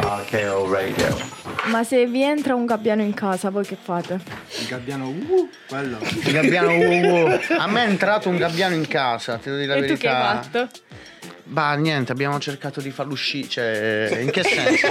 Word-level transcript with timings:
RKO 0.00 0.72
Radio. 0.72 1.16
Ma 1.66 1.84
se 1.84 2.06
vi 2.06 2.22
entra 2.22 2.54
un 2.54 2.64
gabbiano 2.66 3.02
in 3.02 3.14
casa, 3.14 3.50
voi 3.50 3.64
che 3.64 3.76
fate? 3.80 4.20
Il 4.60 4.66
gabbiano, 4.66 5.08
uh, 5.08 5.48
quello. 5.68 5.98
Il 6.00 6.32
gabbiano 6.32 6.74
uh, 6.74 7.26
uh. 7.30 7.38
A 7.58 7.66
me 7.68 7.84
è 7.84 7.88
entrato 7.88 8.28
un 8.28 8.36
gabbiano 8.36 8.74
in 8.74 8.86
casa, 8.88 9.36
ti 9.36 9.44
devo 9.50 9.56
dire 9.58 9.68
la 9.68 9.74
e 9.76 9.80
verità. 9.80 9.94
tu 9.94 10.00
che 10.00 10.08
hai 10.08 10.22
fatto? 10.22 10.68
Bah, 11.44 11.74
niente, 11.74 12.12
abbiamo 12.12 12.38
cercato 12.40 12.80
di 12.80 12.90
farlo 12.90 13.12
uscire. 13.12 13.48
Cioè, 13.48 14.18
in 14.22 14.30
che 14.30 14.42
senso? 14.44 14.88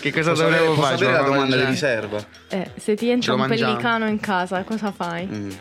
che 0.00 0.12
cosa 0.12 0.30
Posso 0.30 0.42
dovevo 0.42 0.74
posso 0.74 0.80
fare? 0.82 0.94
avere 0.96 1.12
la 1.12 1.22
domanda 1.22 1.54
di 1.56 1.62
Cioè, 1.62 1.70
riserva? 1.70 2.26
Eh, 2.48 2.70
se 2.76 2.94
ti 2.96 3.08
entra 3.08 3.34
un 3.34 3.38
mangiamo. 3.40 3.70
pellicano 3.72 4.08
in 4.08 4.20
casa, 4.20 4.62
cosa 4.64 4.90
fai? 4.92 5.26
Mm. 5.26 5.48
Il 5.50 5.56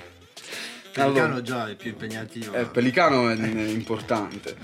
pelicano 0.91 1.25
Allora, 1.25 1.41
già 1.41 1.69
è 1.69 1.75
più 1.75 1.91
impegnativo. 1.91 2.53
eh, 2.55 2.61
il 2.61 2.69
pelicano 2.69 3.29
è, 3.29 3.37
è 3.37 3.67
importante. 3.69 4.55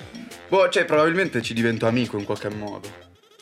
Boh, 0.47 0.67
cioè, 0.69 0.85
probabilmente 0.85 1.41
ci 1.41 1.53
divento 1.53 1.85
amico 1.85 2.17
in 2.17 2.25
qualche 2.25 2.49
modo. 2.49 2.89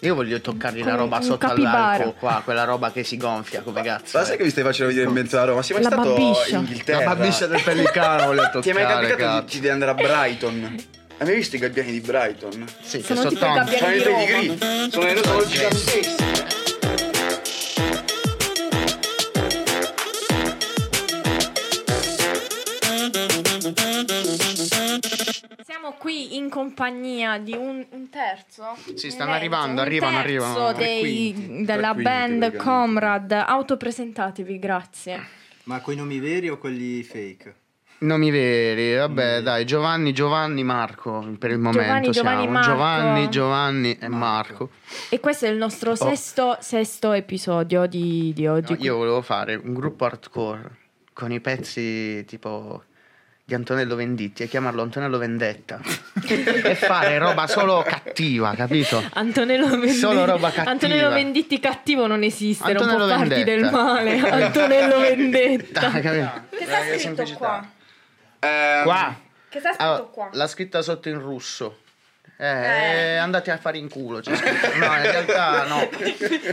Io 0.04 0.16
voglio 0.16 0.42
toccargli 0.42 0.80
la 0.80 0.84
Come 0.84 0.98
roba 0.98 1.18
un 1.18 1.24
sotto 1.24 1.46
all'arco 1.48 2.12
qua, 2.20 2.42
quella 2.44 2.66
roba 2.66 2.92
che 2.92 3.04
si 3.06 3.16
gonfia 3.16 3.62
come 3.62 3.82
cazzo. 3.82 4.18
Ma 4.18 4.26
sai 4.26 4.36
che 4.36 4.44
mi 4.44 4.50
stai 4.50 4.64
facendo 4.64 4.92
vedere 4.92 5.08
in 5.08 5.14
mezzo 5.14 5.38
alla 5.38 5.46
Roma? 5.46 5.62
Sei 5.62 5.76
mai 5.76 5.84
La 5.84 5.92
stato 5.92 6.14
babiscia. 6.14 6.50
in 6.50 6.56
Inghilterra? 6.60 7.04
La 7.06 7.16
babiscia 7.16 7.48
del 7.48 7.62
pellicano 7.64 8.26
voglio 8.26 8.50
toccare. 8.52 8.62
Ti 8.62 8.70
è 8.70 8.74
mai 8.74 9.08
capitato 9.08 9.46
di, 9.54 9.60
di 9.62 9.70
andare 9.70 9.92
a 9.92 9.94
Brighton? 9.94 10.76
Hai 11.18 11.28
mai 11.28 11.36
visto 11.36 11.56
i 11.56 11.60
gabbiani 11.60 11.92
di 11.92 12.02
Brighton? 12.02 12.66
Sì, 12.82 12.98
che 12.98 13.16
Sono 13.16 13.20
sono 13.20 13.30
tipo 13.30 13.46
i 13.46 13.54
gabbiani 13.54 13.80
Sono 13.80 13.92
i 13.92 14.26
di 14.26 14.48
Roma. 14.58 14.90
Sono, 14.90 15.24
sono 15.24 15.46
giganteschi. 15.46 16.33
In 26.32 26.50
compagnia 26.50 27.38
di 27.38 27.54
un, 27.54 27.86
un 27.90 28.10
terzo. 28.10 28.76
Sì, 28.96 29.10
stanno 29.10 29.32
mezzo, 29.32 29.42
arrivando, 29.42 29.82
un 29.82 29.88
arrivano, 29.88 30.22
terzo 30.22 30.28
arrivano. 30.28 30.74
dei- 30.74 31.00
quinti, 31.34 31.66
della 31.66 31.94
quinti, 31.94 32.04
band 32.04 32.40
praticamente. 32.40 32.58
Comrad. 32.58 33.32
Autopresentatevi, 33.32 34.60
grazie. 34.60 35.28
Ma 35.64 35.80
coi 35.80 35.96
nomi 35.96 36.20
veri 36.20 36.50
o 36.50 36.58
quelli 36.58 37.04
fake? 37.04 37.56
Nomi 38.00 38.32
veri, 38.32 38.96
vabbè, 38.96 39.42
dai, 39.42 39.64
Giovanni, 39.64 40.12
Giovanni, 40.12 40.62
Marco 40.62 41.36
per 41.40 41.52
il 41.52 41.58
momento 41.58 42.12
Giovanni, 42.12 42.12
Giovanni, 42.12 42.42
siamo. 42.42 42.52
Marco. 42.52 42.70
Giovanni, 42.70 43.30
Giovanni 43.30 43.98
e 43.98 44.08
Marco. 44.10 44.18
Marco. 44.18 44.70
E 45.10 45.20
questo 45.22 45.46
è 45.46 45.50
il 45.50 45.56
nostro 45.56 45.96
sesto, 45.96 46.58
sesto 46.60 47.14
episodio 47.14 47.86
di, 47.86 48.34
di 48.36 48.46
oggi. 48.46 48.74
No, 48.74 48.80
io 48.84 48.98
volevo 48.98 49.22
fare 49.22 49.56
un 49.56 49.74
gruppo 49.74 50.04
hardcore 50.04 50.78
con 51.14 51.32
i 51.32 51.40
pezzi 51.40 52.26
tipo 52.26 52.84
di 53.46 53.54
Antonello 53.56 53.96
Venditti 53.96 54.44
e 54.44 54.48
chiamarlo 54.48 54.82
Antonello 54.82 55.18
Vendetta 55.18 55.80
e 56.26 56.76
fare 56.76 57.18
roba 57.18 57.46
solo 57.46 57.84
cattiva, 57.86 58.54
capito? 58.56 59.04
Antonello 59.14 59.68
Venditti. 59.68 59.94
Solo 59.96 60.24
roba 60.26 60.50
cattiva. 60.50 60.72
Antonello 60.72 61.10
Venditti 61.10 61.60
cattivo 61.60 62.08
non 62.08 62.24
esiste, 62.24 62.72
Antonello 62.72 62.98
non 63.00 63.08
può 63.10 63.18
farti 63.18 63.44
Vendetta. 63.44 63.62
del 63.62 63.72
male. 63.72 64.20
Antonello 64.46 65.00
Vendetta. 65.00 65.80
Dai, 65.90 66.02
capito? 66.02 66.32
Che 66.58 66.66
sta 66.66 66.98
scritto 66.98 67.38
qua? 67.38 67.68
Ehm, 68.40 68.84
Qua. 68.84 69.16
Che 69.50 69.60
sta 69.60 69.70
scritto 69.70 69.84
Allora, 69.84 70.04
qua? 70.04 70.30
l'ha 70.32 70.48
scritta 70.48 70.82
sotto 70.82 71.10
in 71.10 71.20
russo. 71.20 71.80
Eh, 72.36 73.16
andate 73.16 73.52
a 73.52 73.58
fare 73.58 73.78
in 73.78 73.88
culo. 73.90 74.20
C'è 74.20 74.36
scritto. 74.36 74.78
No, 74.78 74.86
in 74.96 75.02
realtà 75.04 75.66
no. 75.68 75.90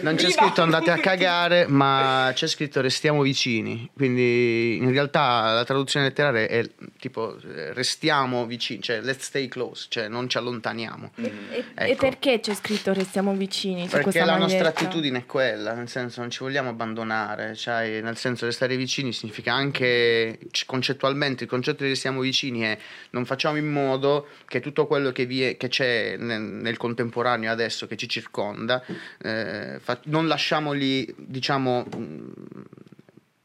Non 0.03 0.14
c'è 0.17 0.27
Viva! 0.27 0.42
scritto 0.42 0.62
andate 0.62 0.91
a 0.91 0.98
cagare, 0.98 1.67
ma 1.67 2.31
c'è 2.34 2.47
scritto 2.47 2.81
restiamo 2.81 3.22
vicini. 3.22 3.91
Quindi 3.95 4.77
in 4.77 4.91
realtà 4.92 5.53
la 5.53 5.64
traduzione 5.64 6.06
letterale 6.06 6.47
è 6.48 6.69
tipo 6.98 7.37
eh, 7.41 7.72
restiamo 7.72 8.47
vicini, 8.47 8.83
cioè 8.83 9.00
let's 9.00 9.25
stay 9.25 9.48
close, 9.48 9.87
cioè 9.89 10.09
non 10.09 10.28
ci 10.28 10.37
allontaniamo. 10.37 11.12
E, 11.17 11.33
e 11.50 11.64
Ecco. 11.75 11.97
perché 12.06 12.41
c'è 12.41 12.55
scritto 12.55 12.92
restiamo 12.92 13.33
vicini? 13.33 13.89
su 13.89 13.97
Perché 13.97 14.19
la 14.25 14.37
nostra 14.37 14.59
maglietta? 14.62 14.69
attitudine 14.69 15.19
è 15.19 15.27
quella, 15.27 15.72
nel 15.72 15.89
senso 15.89 16.20
non 16.20 16.31
ci 16.31 16.41
vogliamo 16.41 16.69
abbandonare, 16.69 17.55
cioè, 17.56 18.00
nel 18.03 18.17
senso 18.19 18.44
restare 18.44 18.77
vicini 18.77 19.12
significa 19.12 19.55
anche 19.55 20.39
concettualmente, 20.67 21.44
il 21.44 21.50
concetto 21.50 21.83
di 21.84 21.88
restiamo 21.91 22.21
vicini 22.21 22.60
è 22.60 22.77
non 23.10 23.25
facciamo 23.25 23.56
in 23.56 23.66
modo 23.71 24.28
che 24.47 24.60
tutto 24.60 24.87
quello 24.87 25.10
che, 25.10 25.25
vi 25.25 25.43
è- 25.43 25.56
che 25.56 25.69
c'è 25.70 26.19
nel, 26.19 26.42
nel 26.42 26.76
contemporaneo 26.76 27.50
adesso 27.50 27.86
che 27.86 27.97
ci 27.97 28.06
circonda, 28.08 28.84
eh, 29.22 29.78
fa- 29.81 29.98
non 30.04 30.28
lasciamoli, 30.28 31.14
diciamo, 31.16 31.86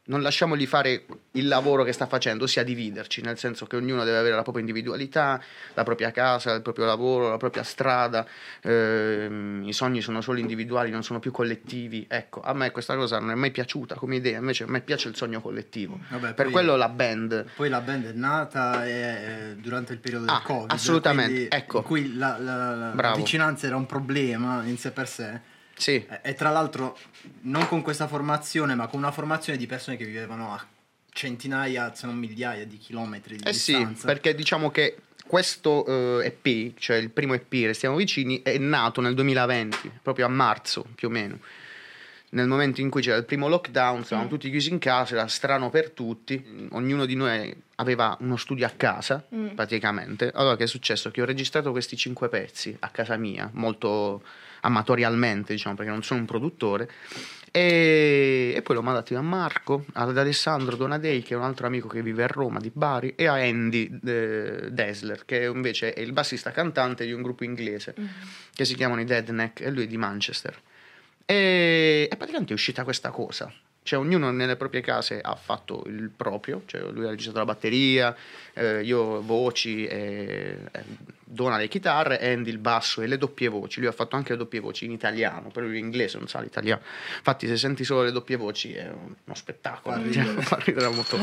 non 0.06 0.22
lasciamogli 0.22 0.66
fare 0.66 1.04
il 1.32 1.48
lavoro 1.48 1.82
che 1.82 1.92
sta 1.92 2.06
facendo, 2.06 2.44
ossia 2.44 2.62
dividerci, 2.62 3.22
nel 3.22 3.38
senso 3.38 3.66
che 3.66 3.76
ognuno 3.76 4.04
deve 4.04 4.18
avere 4.18 4.34
la 4.34 4.42
propria 4.42 4.62
individualità, 4.64 5.40
la 5.74 5.82
propria 5.82 6.10
casa, 6.12 6.52
il 6.54 6.62
proprio 6.62 6.84
lavoro, 6.84 7.28
la 7.28 7.36
propria 7.36 7.62
strada, 7.62 8.26
ehm, 8.62 9.62
i 9.66 9.72
sogni 9.72 10.00
sono 10.00 10.20
solo 10.20 10.38
individuali, 10.38 10.90
non 10.90 11.02
sono 11.02 11.18
più 11.18 11.30
collettivi. 11.32 12.06
Ecco, 12.08 12.40
a 12.40 12.52
me 12.52 12.70
questa 12.70 12.94
cosa 12.94 13.18
non 13.18 13.30
è 13.30 13.34
mai 13.34 13.50
piaciuta 13.50 13.96
come 13.96 14.16
idea, 14.16 14.38
invece 14.38 14.64
a 14.64 14.68
me 14.68 14.80
piace 14.80 15.08
il 15.08 15.16
sogno 15.16 15.40
collettivo. 15.40 15.98
Vabbè, 16.08 16.34
per 16.34 16.44
poi- 16.44 16.52
quello 16.52 16.76
la 16.76 16.88
band 16.88 17.44
Poi 17.56 17.68
la 17.68 17.80
band 17.80 18.06
è 18.06 18.12
nata 18.12 18.86
eh, 18.86 19.56
durante 19.58 19.92
il 19.92 19.98
periodo 19.98 20.26
del 20.26 20.34
Ah, 20.34 20.42
Covid. 20.42 20.70
assolutamente, 20.70 21.48
ecco. 21.48 21.78
In 21.78 21.84
cui 21.84 22.14
la, 22.16 22.36
la- 22.38 22.94
la 22.94 23.14
vicinanza 23.14 23.66
era 23.66 23.76
un 23.76 23.86
problema 23.86 24.62
in 24.64 24.78
sé 24.78 24.90
per 24.92 25.08
sé. 25.08 25.54
Sì, 25.76 26.04
E 26.22 26.34
tra 26.34 26.50
l'altro, 26.50 26.98
non 27.42 27.68
con 27.68 27.82
questa 27.82 28.06
formazione, 28.08 28.74
ma 28.74 28.86
con 28.86 29.00
una 29.00 29.10
formazione 29.12 29.58
di 29.58 29.66
persone 29.66 29.96
che 29.96 30.04
vivevano 30.04 30.52
a 30.52 30.66
centinaia, 31.12 31.94
se 31.94 32.06
non 32.06 32.16
migliaia 32.16 32.66
di 32.66 32.78
chilometri 32.78 33.36
di 33.36 33.44
Eh 33.44 33.52
sì, 33.52 33.74
distanza. 33.76 34.06
perché 34.06 34.34
diciamo 34.34 34.70
che 34.70 34.96
questo 35.26 36.20
eh, 36.20 36.26
EP, 36.26 36.78
cioè 36.78 36.96
il 36.96 37.10
primo 37.10 37.34
EP 37.34 37.50
Restiamo 37.50 37.96
Vicini, 37.96 38.42
è 38.42 38.58
nato 38.58 39.00
nel 39.00 39.14
2020, 39.14 39.90
proprio 40.02 40.26
a 40.26 40.28
marzo 40.28 40.86
più 40.94 41.08
o 41.08 41.10
meno. 41.10 41.38
Nel 42.28 42.48
momento 42.48 42.80
in 42.80 42.90
cui 42.90 43.02
c'era 43.02 43.16
il 43.16 43.24
primo 43.24 43.48
lockdown, 43.48 44.04
stavamo 44.04 44.28
tutti 44.28 44.50
chiusi 44.50 44.70
in 44.70 44.78
casa, 44.78 45.14
era 45.14 45.26
strano 45.28 45.70
per 45.70 45.90
tutti, 45.90 46.68
ognuno 46.70 47.06
di 47.06 47.14
noi 47.14 47.54
aveva 47.76 48.16
uno 48.20 48.36
studio 48.36 48.66
a 48.66 48.70
casa, 48.76 49.24
Mm. 49.34 49.48
praticamente. 49.54 50.32
Allora 50.34 50.56
che 50.56 50.64
è 50.64 50.66
successo? 50.66 51.10
Che 51.10 51.22
ho 51.22 51.24
registrato 51.24 51.70
questi 51.70 51.96
cinque 51.96 52.28
pezzi 52.28 52.76
a 52.80 52.88
casa 52.88 53.16
mia, 53.16 53.48
molto 53.52 54.22
amatorialmente, 54.62 55.52
diciamo, 55.52 55.76
perché 55.76 55.90
non 55.90 56.02
sono 56.02 56.20
un 56.20 56.26
produttore. 56.26 56.90
E, 57.52 58.52
e 58.54 58.60
poi 58.62 58.74
l'ho 58.76 58.82
mandato 58.82 59.16
a 59.16 59.22
Marco, 59.22 59.86
ad 59.94 60.18
Alessandro 60.18 60.76
Donadei, 60.76 61.22
che 61.22 61.34
è 61.34 61.36
un 61.36 61.44
altro 61.44 61.66
amico 61.66 61.88
che 61.88 62.02
vive 62.02 62.24
a 62.24 62.26
Roma, 62.26 62.58
di 62.58 62.70
Bari, 62.74 63.14
e 63.16 63.26
a 63.28 63.34
Andy 63.34 63.98
eh, 64.04 64.68
Desler, 64.70 65.24
che 65.24 65.44
invece 65.44 65.94
è 65.94 66.00
il 66.00 66.12
bassista 66.12 66.50
cantante 66.50 67.06
di 67.06 67.12
un 67.12 67.22
gruppo 67.22 67.44
inglese 67.44 67.94
che 68.52 68.64
si 68.64 68.74
chiamano 68.74 69.00
i 69.00 69.04
Deadneck, 69.04 69.60
e 69.60 69.70
lui 69.70 69.84
è 69.84 69.86
di 69.86 69.96
Manchester. 69.96 70.54
E, 71.26 72.08
e 72.10 72.16
praticamente 72.16 72.52
è 72.52 72.54
uscita 72.54 72.84
questa 72.84 73.10
cosa. 73.10 73.52
Cioè, 73.82 74.00
ognuno 74.00 74.32
nelle 74.32 74.56
proprie 74.56 74.80
case 74.80 75.20
ha 75.20 75.36
fatto 75.36 75.84
il 75.86 76.10
proprio, 76.10 76.62
cioè 76.66 76.80
lui 76.90 77.06
ha 77.06 77.10
registrato 77.10 77.38
la 77.38 77.44
batteria, 77.44 78.16
eh, 78.52 78.82
io 78.82 79.22
voci, 79.22 79.86
e, 79.86 80.58
eh, 80.72 80.82
Dona 81.24 81.56
le 81.56 81.68
chitarre, 81.68 82.18
Andy 82.18 82.50
il 82.50 82.58
basso 82.58 83.00
e 83.00 83.06
le 83.06 83.16
doppie 83.16 83.46
voci. 83.46 83.78
Lui 83.78 83.88
ha 83.88 83.92
fatto 83.92 84.16
anche 84.16 84.32
le 84.32 84.38
doppie 84.38 84.58
voci 84.58 84.86
in 84.86 84.90
italiano, 84.90 85.50
però 85.50 85.66
lui 85.66 85.76
è 85.76 85.80
inglese, 85.80 86.18
non 86.18 86.26
sa 86.26 86.40
l'italiano. 86.40 86.82
Infatti, 87.16 87.46
se 87.46 87.56
senti 87.56 87.84
solo 87.84 88.02
le 88.02 88.10
doppie 88.10 88.34
voci 88.34 88.72
è 88.74 88.88
uno 88.88 89.34
spettacolo. 89.34 89.96
Fa 89.96 90.12
cioè, 90.12 90.22
ridere. 90.22 90.42
fa 90.42 90.56
ridere 90.64 90.88
molto. 90.88 91.16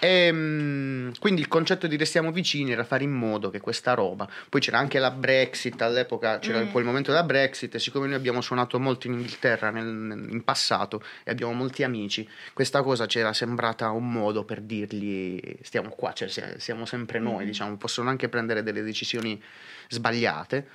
E, 0.00 0.30
mm, 0.32 1.10
quindi 1.20 1.42
il 1.42 1.48
concetto 1.48 1.86
di 1.86 1.96
restiamo 1.96 2.32
vicini 2.32 2.72
era 2.72 2.84
fare 2.84 3.04
in 3.04 3.10
modo 3.10 3.50
che 3.50 3.60
questa 3.60 3.92
roba. 3.94 4.26
Poi 4.48 4.60
c'era 4.60 4.78
anche 4.78 4.98
la 4.98 5.10
Brexit 5.10 5.80
all'epoca, 5.82 6.38
c'era 6.38 6.60
Mm. 6.62 6.70
quel 6.70 6.84
momento 6.84 7.10
della 7.10 7.22
Brexit. 7.22 7.74
E 7.74 7.78
siccome 7.78 8.06
noi 8.06 8.16
abbiamo 8.16 8.40
suonato 8.40 8.80
molto 8.80 9.06
in 9.06 9.12
Inghilterra 9.14 9.70
nel- 9.70 10.26
in 10.30 10.42
passato 10.42 11.02
e 11.22 11.30
abbiamo 11.30 11.52
molti 11.52 11.82
amici, 11.82 12.26
questa 12.54 12.82
cosa 12.82 13.04
c'era 13.06 13.32
sembrata 13.34 13.90
un 13.90 14.10
modo 14.10 14.44
per 14.44 14.60
dirgli 14.62 15.38
stiamo 15.62 15.90
qua, 15.90 16.12
cioè 16.14 16.28
sia- 16.28 16.58
siamo 16.58 16.86
sempre 16.86 17.18
noi, 17.18 17.44
diciamo, 17.44 17.76
possono 17.76 18.08
anche 18.08 18.28
prendere 18.30 18.62
delle 18.62 18.82
decisioni 18.82 19.40
sbagliate. 19.88 20.68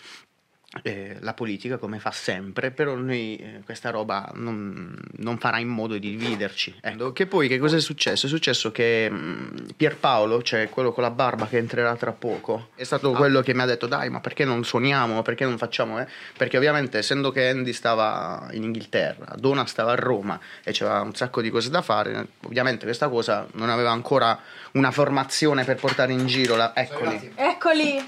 Eh, 0.82 1.18
la 1.22 1.34
politica 1.34 1.78
come 1.78 2.00
fa 2.00 2.12
sempre, 2.12 2.72
però 2.72 2.96
noi 2.96 3.36
eh, 3.38 3.62
questa 3.64 3.90
roba 3.90 4.32
non, 4.36 4.98
non 5.18 5.38
farà 5.38 5.60
in 5.60 5.70
modo 5.70 5.98
di 5.98 6.16
dividerci. 6.18 6.76
Ecco, 6.82 7.14
Che 7.14 7.26
poi 7.28 7.48
che 7.48 7.58
cosa 7.60 7.78
è 7.78 7.80
successo? 7.80 8.26
È 8.26 8.30
successo 8.30 8.72
che 8.72 9.10
mh, 9.10 9.74
Pierpaolo, 9.78 10.42
cioè 10.42 10.70
quello 10.70 10.92
con 10.92 11.04
la 11.04 11.12
barba 11.12 11.48
che 11.48 11.58
entrerà 11.58 11.96
tra 11.96 12.12
poco, 12.12 12.70
è 12.76 12.84
stato 12.84 13.12
quello 13.12 13.42
che 13.42 13.54
mi 13.54 13.62
ha 13.62 13.66
detto 13.66 13.88
dai 13.88 14.10
ma 14.10 14.20
perché 14.20 14.44
non 14.46 14.64
suoniamo, 14.64 15.22
perché 15.22 15.46
non 15.46 15.58
facciamo, 15.58 16.00
eh? 16.00 16.08
perché 16.36 16.58
ovviamente 16.58 16.98
essendo 16.98 17.32
che 17.32 17.48
Andy 17.48 17.74
stava 17.74 18.48
in 18.52 18.64
Inghilterra, 18.64 19.36
Dona 19.38 19.66
stava 19.66 19.94
a 19.94 19.96
Roma 19.96 20.40
e 20.64 20.72
c'era 20.72 21.02
un 21.02 21.16
sacco 21.16 21.42
di 21.42 21.50
cose 21.50 21.70
da 21.70 21.82
fare, 21.82 22.28
ovviamente 22.42 22.86
questa 22.86 23.08
cosa 23.10 23.48
non 23.54 23.70
aveva 23.70 23.92
ancora 23.92 24.38
una 24.74 24.92
formazione 24.92 25.64
per 25.64 25.78
portare 25.78 26.12
in 26.12 26.26
giro, 26.28 26.56
la... 26.56 26.74
eccoli. 26.76 27.32
Eccoli! 27.36 28.08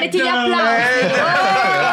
Metti 0.00 0.18
gli 0.18 0.26
applausi! 0.26 1.83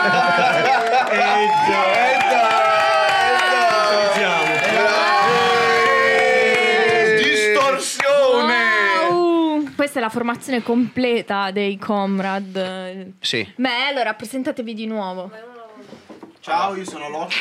Wow! 8.02 9.74
Questa 9.76 10.00
è 10.00 10.02
la 10.02 10.10
formazione 10.10 10.64
completa 10.64 11.52
dei 11.52 11.78
Comrad. 11.78 13.14
Sì. 13.20 13.52
Beh, 13.56 13.88
allora 13.90 14.14
presentatevi 14.14 14.74
di 14.74 14.86
nuovo. 14.86 15.32
Ciao, 16.40 16.76
io 16.76 16.86
sono 16.86 17.10
Locke. 17.10 17.36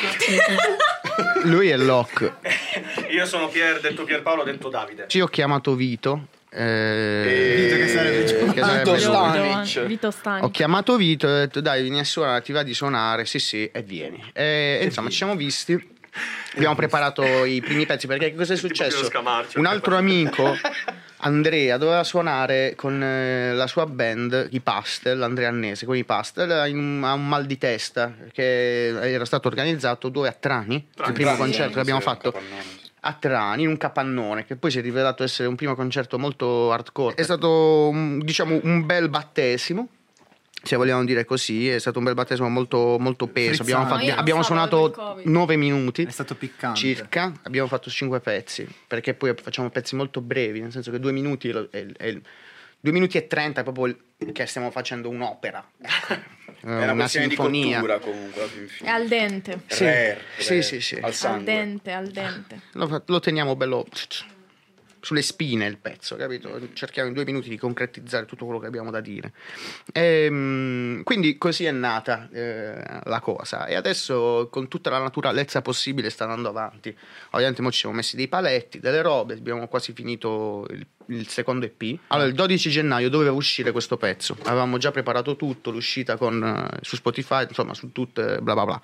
Lui 1.44 1.68
è 1.68 1.76
Locke. 1.76 2.34
Io 3.10 3.24
sono 3.24 3.48
Pier, 3.48 3.80
detto 3.80 4.04
Pierpaolo, 4.04 4.42
detto 4.42 4.68
Davide. 4.68 5.06
Ci 5.08 5.20
ho 5.20 5.26
chiamato 5.26 5.74
Vito. 5.74 6.26
Eh, 6.52 7.54
Vito 7.56 7.76
che 7.76 7.88
sarebbe 7.88 8.24
Gio- 8.24 8.52
che 8.52 8.60
sarebbe 8.60 8.92
Vito 8.92 8.98
Stanic. 8.98 9.86
Vito 9.86 10.10
Stanic. 10.10 10.44
Ho 10.44 10.50
chiamato 10.50 10.96
Vito 10.96 11.28
e 11.28 11.30
ho 11.30 11.36
detto 11.36 11.60
dai 11.60 11.82
vieni 11.82 12.00
a 12.00 12.04
suonare, 12.04 12.42
ti 12.42 12.52
va 12.52 12.62
di 12.62 12.74
suonare, 12.74 13.24
sì 13.24 13.38
sì, 13.38 13.70
e 13.72 13.82
vieni. 13.82 14.22
E, 14.32 14.78
e 14.80 14.84
insomma 14.84 15.10
ci 15.10 15.16
siamo 15.16 15.36
visti, 15.36 15.72
abbiamo 16.56 16.74
preparato 16.74 17.44
i 17.44 17.60
primi 17.60 17.86
pezzi 17.86 18.06
perché 18.06 18.34
cosa 18.34 18.54
è 18.54 18.56
successo? 18.56 19.08
Un 19.54 19.66
altro 19.66 19.96
amico, 19.96 20.56
Andrea, 21.18 21.76
doveva 21.76 22.02
suonare 22.02 22.72
con 22.76 23.00
eh, 23.00 23.54
la 23.54 23.66
sua 23.68 23.86
band, 23.86 24.48
i 24.50 24.60
Pastel, 24.60 25.22
Andrea 25.22 25.50
Annese, 25.50 25.86
con 25.86 25.96
i 25.96 26.04
Pastel, 26.04 26.50
ha 26.50 26.64
un 26.66 26.98
mal 26.98 27.46
di 27.46 27.58
testa 27.58 28.12
che 28.32 28.88
era 28.88 29.24
stato 29.24 29.46
organizzato 29.46 30.08
dove 30.08 30.26
a 30.28 30.32
Trani, 30.32 30.74
il 30.74 31.12
primo 31.12 31.30
Trani, 31.30 31.36
concerto 31.36 31.74
che 31.74 31.80
abbiamo 31.80 32.00
sì, 32.00 32.06
fatto 32.06 32.32
capannone. 32.32 32.79
A 33.00 33.12
Trani 33.14 33.62
in 33.62 33.68
un 33.68 33.76
capannone 33.76 34.44
che 34.44 34.56
poi 34.56 34.70
si 34.70 34.78
è 34.78 34.82
rivelato 34.82 35.22
essere 35.22 35.48
un 35.48 35.54
primo 35.56 35.74
concerto 35.74 36.18
molto 36.18 36.70
hardcore. 36.72 37.14
È 37.14 37.22
stato 37.22 37.90
diciamo 38.18 38.60
un 38.62 38.84
bel 38.86 39.08
battesimo. 39.08 39.88
Se 40.62 40.76
vogliamo 40.76 41.02
dire 41.06 41.24
così, 41.24 41.70
è 41.70 41.78
stato 41.78 41.98
un 41.98 42.04
bel 42.04 42.12
battesimo 42.12 42.48
molto, 42.50 42.98
molto 42.98 43.26
peso. 43.28 43.62
Frizzante. 43.64 43.92
Abbiamo, 43.94 44.06
fatto- 44.10 44.20
abbiamo 44.20 44.42
suonato 44.42 44.82
del 44.88 44.90
Covid. 44.96 45.26
9 45.26 45.56
minuti 45.56 46.04
È 46.04 46.10
stato 46.10 46.34
piccante. 46.34 46.78
circa. 46.78 47.32
Abbiamo 47.44 47.66
fatto 47.66 47.88
5 47.88 48.20
pezzi 48.20 48.68
perché 48.86 49.14
poi 49.14 49.32
facciamo 49.42 49.70
pezzi 49.70 49.96
molto 49.96 50.20
brevi, 50.20 50.60
nel 50.60 50.70
senso 50.70 50.90
che 50.90 51.00
2 51.00 51.12
minuti 51.12 51.48
è, 51.48 51.86
è- 51.96 52.20
due 52.80 52.92
minuti 52.92 53.16
e 53.18 53.26
30 53.26 53.60
è 53.60 53.62
proprio 53.64 53.86
il- 53.86 54.32
che 54.32 54.46
stiamo 54.46 54.70
facendo 54.70 55.08
un'opera. 55.08 55.64
È 56.60 56.66
una, 56.66 56.92
una 56.92 57.08
sinfonia. 57.08 57.80
di 57.80 57.86
cottura 57.86 57.98
comunque. 58.00 58.48
È 58.82 58.88
al 58.88 59.08
dente. 59.08 59.62
Sì, 59.66 59.84
Rare, 59.84 60.20
sì, 60.36 60.48
rare, 60.48 60.62
sì, 60.62 60.80
sì. 60.82 60.94
Al 60.96 61.14
Al 61.22 61.42
dente, 61.42 61.92
al 61.92 62.08
dente. 62.08 62.60
Lo, 62.72 63.02
lo 63.06 63.18
teniamo 63.20 63.56
bello 63.56 63.86
sulle 65.00 65.22
spine 65.22 65.66
il 65.66 65.78
pezzo, 65.78 66.16
capito? 66.16 66.58
Cerchiamo 66.74 67.08
in 67.08 67.14
due 67.14 67.24
minuti 67.24 67.48
di 67.48 67.56
concretizzare 67.58 68.26
tutto 68.26 68.44
quello 68.44 68.60
che 68.60 68.66
abbiamo 68.66 68.90
da 68.90 69.00
dire. 69.00 69.32
Ehm, 69.92 71.02
quindi 71.02 71.38
così 71.38 71.64
è 71.64 71.70
nata 71.70 72.28
eh, 72.32 73.00
la 73.04 73.20
cosa 73.20 73.66
e 73.66 73.74
adesso 73.74 74.48
con 74.50 74.68
tutta 74.68 74.90
la 74.90 74.98
naturalezza 74.98 75.62
possibile 75.62 76.10
sta 76.10 76.24
andando 76.24 76.48
avanti. 76.48 76.96
Ovviamente 77.30 77.62
mo 77.62 77.70
ci 77.70 77.80
siamo 77.80 77.94
messi 77.94 78.16
dei 78.16 78.28
paletti, 78.28 78.80
delle 78.80 79.02
robe, 79.02 79.34
abbiamo 79.34 79.66
quasi 79.68 79.92
finito 79.92 80.66
il, 80.70 80.86
il 81.06 81.28
secondo 81.28 81.66
EP. 81.66 81.98
Allora 82.08 82.28
il 82.28 82.34
12 82.34 82.70
gennaio 82.70 83.08
doveva 83.08 83.32
uscire 83.32 83.72
questo 83.72 83.96
pezzo, 83.96 84.36
avevamo 84.44 84.78
già 84.78 84.90
preparato 84.90 85.36
tutto, 85.36 85.70
l'uscita 85.70 86.16
con, 86.16 86.42
eh, 86.42 86.78
su 86.82 86.96
Spotify, 86.96 87.44
insomma 87.48 87.74
su 87.74 87.92
tutte, 87.92 88.38
bla 88.40 88.54
bla 88.54 88.64
bla. 88.64 88.80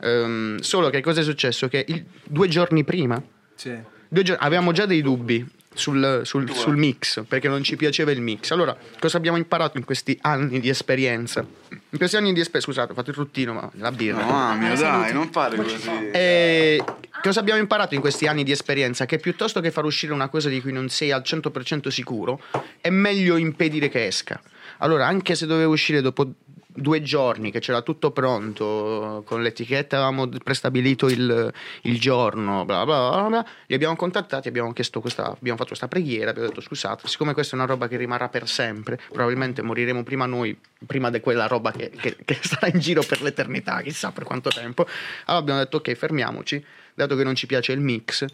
Ehm, 0.00 0.58
solo 0.58 0.90
che 0.90 1.00
cosa 1.00 1.20
è 1.20 1.24
successo? 1.24 1.68
Che 1.68 1.84
il- 1.88 2.04
due 2.24 2.48
giorni 2.48 2.84
prima 2.84 3.22
Sì. 3.54 3.92
Due 4.06 4.22
giorni- 4.22 4.44
avevamo 4.44 4.70
già 4.72 4.86
dei 4.86 5.02
dubbi 5.02 5.44
sul, 5.74 6.22
sul- 6.24 6.50
sul 6.50 6.76
mix 6.76 7.24
perché 7.26 7.48
non 7.48 7.62
ci 7.62 7.76
piaceva 7.76 8.10
il 8.10 8.20
mix. 8.20 8.50
Allora, 8.52 8.76
cosa 8.98 9.16
abbiamo 9.16 9.36
imparato 9.36 9.76
in 9.76 9.84
questi 9.84 10.16
anni 10.22 10.60
di 10.60 10.68
esperienza? 10.68 11.44
In 11.68 11.98
questi 11.98 12.16
anni 12.16 12.32
di 12.32 12.40
esperienza, 12.40 12.72
scusate, 12.72 12.92
ho 12.92 12.94
fatto 12.94 13.10
il 13.10 13.16
ruttino, 13.16 13.52
ma 13.52 13.70
la 13.74 13.92
birra. 13.92 14.24
No, 14.24 14.50
ah, 14.50 14.54
mio, 14.54 14.74
dai, 14.74 15.12
non 15.12 15.30
fare 15.30 15.56
così. 15.56 16.10
E 16.12 16.82
cosa 17.22 17.40
abbiamo 17.40 17.60
imparato 17.60 17.94
in 17.94 18.00
questi 18.00 18.26
anni 18.26 18.44
di 18.44 18.52
esperienza? 18.52 19.04
Che 19.06 19.18
piuttosto 19.18 19.60
che 19.60 19.70
far 19.70 19.84
uscire 19.84 20.12
una 20.12 20.28
cosa 20.28 20.48
di 20.48 20.60
cui 20.60 20.72
non 20.72 20.88
sei 20.88 21.12
al 21.12 21.22
100% 21.24 21.88
sicuro, 21.88 22.40
è 22.80 22.90
meglio 22.90 23.36
impedire 23.36 23.88
che 23.88 24.06
esca. 24.06 24.40
Allora, 24.78 25.06
anche 25.06 25.34
se 25.34 25.46
doveva 25.46 25.68
uscire 25.68 26.00
dopo 26.00 26.32
due 26.76 27.02
giorni, 27.02 27.50
che 27.50 27.60
c'era 27.60 27.82
tutto 27.82 28.10
pronto, 28.10 29.22
con 29.26 29.42
l'etichetta 29.42 29.96
avevamo 29.96 30.28
prestabilito 30.42 31.08
il, 31.08 31.52
il 31.82 32.00
giorno, 32.00 32.64
bla 32.64 32.84
bla 32.84 33.10
bla, 33.10 33.28
bla, 33.28 33.46
li 33.66 33.74
abbiamo 33.74 33.94
contattati, 33.96 34.48
abbiamo, 34.48 34.72
chiesto 34.72 35.00
questa, 35.00 35.24
abbiamo 35.26 35.56
fatto 35.56 35.68
questa 35.68 35.88
preghiera, 35.88 36.30
abbiamo 36.30 36.48
detto 36.48 36.60
scusate, 36.60 37.06
siccome 37.06 37.32
questa 37.32 37.54
è 37.54 37.58
una 37.58 37.68
roba 37.68 37.86
che 37.86 37.96
rimarrà 37.96 38.28
per 38.28 38.48
sempre, 38.48 38.98
probabilmente 39.08 39.62
moriremo 39.62 40.02
prima 40.02 40.26
noi, 40.26 40.58
prima 40.86 41.10
di 41.10 41.20
quella 41.20 41.46
roba 41.46 41.70
che, 41.70 41.90
che- 41.90 42.16
che 42.24 42.38
sarà 42.42 42.66
in 42.66 42.80
giro 42.80 43.02
per 43.02 43.22
l'eternità, 43.22 43.80
chissà 43.82 44.10
per 44.10 44.24
quanto 44.24 44.50
tempo. 44.50 44.86
Allora 45.26 45.42
abbiamo 45.42 45.60
detto 45.60 45.76
ok, 45.76 45.92
fermiamoci, 45.94 46.64
dato 46.94 47.14
che 47.16 47.24
non 47.24 47.34
ci 47.34 47.46
piace 47.46 47.72
il 47.72 47.80
mix, 47.80 48.24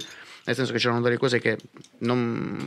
nel 0.51 0.55
senso 0.59 0.73
che 0.73 0.79
c'erano 0.79 1.01
delle 1.01 1.17
cose 1.17 1.39
che 1.39 1.57
non 1.99 2.67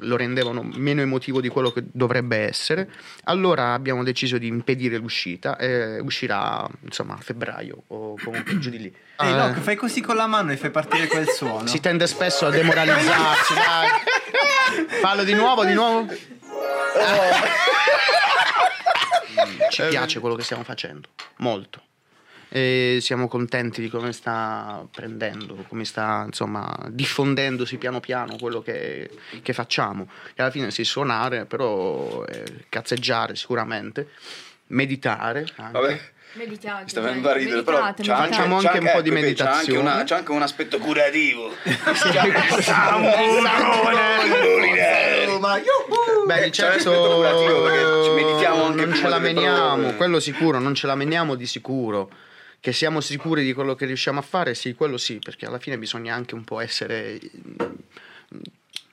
lo 0.00 0.16
rendevano 0.16 0.62
meno 0.62 1.00
emotivo 1.00 1.40
di 1.40 1.48
quello 1.48 1.72
che 1.72 1.82
dovrebbe 1.90 2.36
essere. 2.36 2.88
Allora 3.24 3.72
abbiamo 3.72 4.04
deciso 4.04 4.38
di 4.38 4.46
impedire 4.46 4.96
l'uscita 4.98 5.56
e 5.56 5.98
uscirà 5.98 6.64
insomma 6.82 7.14
a 7.14 7.16
febbraio 7.16 7.82
o 7.88 8.14
comunque 8.22 8.58
giù 8.60 8.70
di 8.70 8.78
lì. 8.78 8.94
Ehi, 9.18 9.30
Eh, 9.32 9.36
Locke, 9.36 9.60
fai 9.60 9.74
così 9.74 10.00
con 10.00 10.14
la 10.14 10.26
mano 10.28 10.52
e 10.52 10.56
fai 10.56 10.70
partire 10.70 11.08
quel 11.08 11.28
suono. 11.28 11.66
si 11.66 11.80
tende 11.80 12.06
spesso 12.06 12.46
a 12.46 12.50
demoralizzarsi, 12.50 13.54
dai. 13.58 13.88
Fallo 15.00 15.24
di 15.24 15.34
nuovo, 15.34 15.64
di 15.64 15.74
nuovo. 15.74 16.06
Ci 19.70 19.82
piace 19.88 20.20
quello 20.20 20.36
che 20.36 20.42
stiamo 20.44 20.62
facendo, 20.62 21.08
molto. 21.38 21.82
E 22.56 22.98
siamo 23.00 23.26
contenti 23.26 23.80
di 23.80 23.88
come 23.88 24.12
sta 24.12 24.86
prendendo, 24.88 25.64
come 25.68 25.84
sta 25.84 26.22
insomma 26.24 26.72
diffondendosi 26.88 27.78
piano 27.78 27.98
piano 27.98 28.36
quello 28.38 28.62
che, 28.62 29.10
che 29.42 29.52
facciamo. 29.52 30.06
E 30.36 30.40
alla 30.40 30.52
fine 30.52 30.70
sì, 30.70 30.84
suonare, 30.84 31.46
però 31.46 32.24
eh, 32.24 32.44
cazzeggiare 32.68 33.34
sicuramente, 33.34 34.10
meditare. 34.68 35.48
Anche. 35.56 35.72
Vabbè, 35.80 36.00
Meditate. 36.34 36.82
mi 36.84 36.88
sta 36.90 37.00
venendo 37.00 37.28
a 37.28 37.32
ridere, 37.32 37.62
però 37.64 37.82
Meditate, 37.82 38.02
c'è 38.04 38.12
anche, 38.12 38.36
c'è 38.36 38.42
anche 38.68 38.78
un 38.78 38.90
po' 38.92 39.00
di 39.00 39.08
ecco, 39.08 39.20
vedi, 39.20 39.34
c'è 39.34 39.44
anche 39.44 39.50
meditazione. 39.50 39.78
una- 39.80 40.04
C'è 40.04 40.14
anche 40.14 40.30
un 40.30 40.42
aspetto 40.42 40.78
curativo. 40.78 41.50
Beh, 46.26 46.44
di 46.44 46.52
certo 46.52 46.92
curativo, 46.92 48.04
ci 48.04 48.10
meditiamo 48.10 48.64
anche 48.64 48.84
non 48.86 48.94
ce 48.94 49.08
la 49.08 49.18
meniamo, 49.18 49.92
quello 49.94 50.20
sicuro, 50.20 50.60
non 50.60 50.74
ce 50.76 50.86
la 50.86 50.94
meniamo 50.94 51.34
di 51.34 51.46
sicuro. 51.46 52.10
Che 52.64 52.72
siamo 52.72 53.02
sicuri 53.02 53.44
di 53.44 53.52
quello 53.52 53.74
che 53.74 53.84
riusciamo 53.84 54.20
a 54.20 54.22
fare, 54.22 54.54
sì, 54.54 54.72
quello 54.72 54.96
sì, 54.96 55.18
perché 55.18 55.44
alla 55.44 55.58
fine 55.58 55.76
bisogna 55.76 56.14
anche 56.14 56.34
un 56.34 56.44
po' 56.44 56.60
essere. 56.60 57.20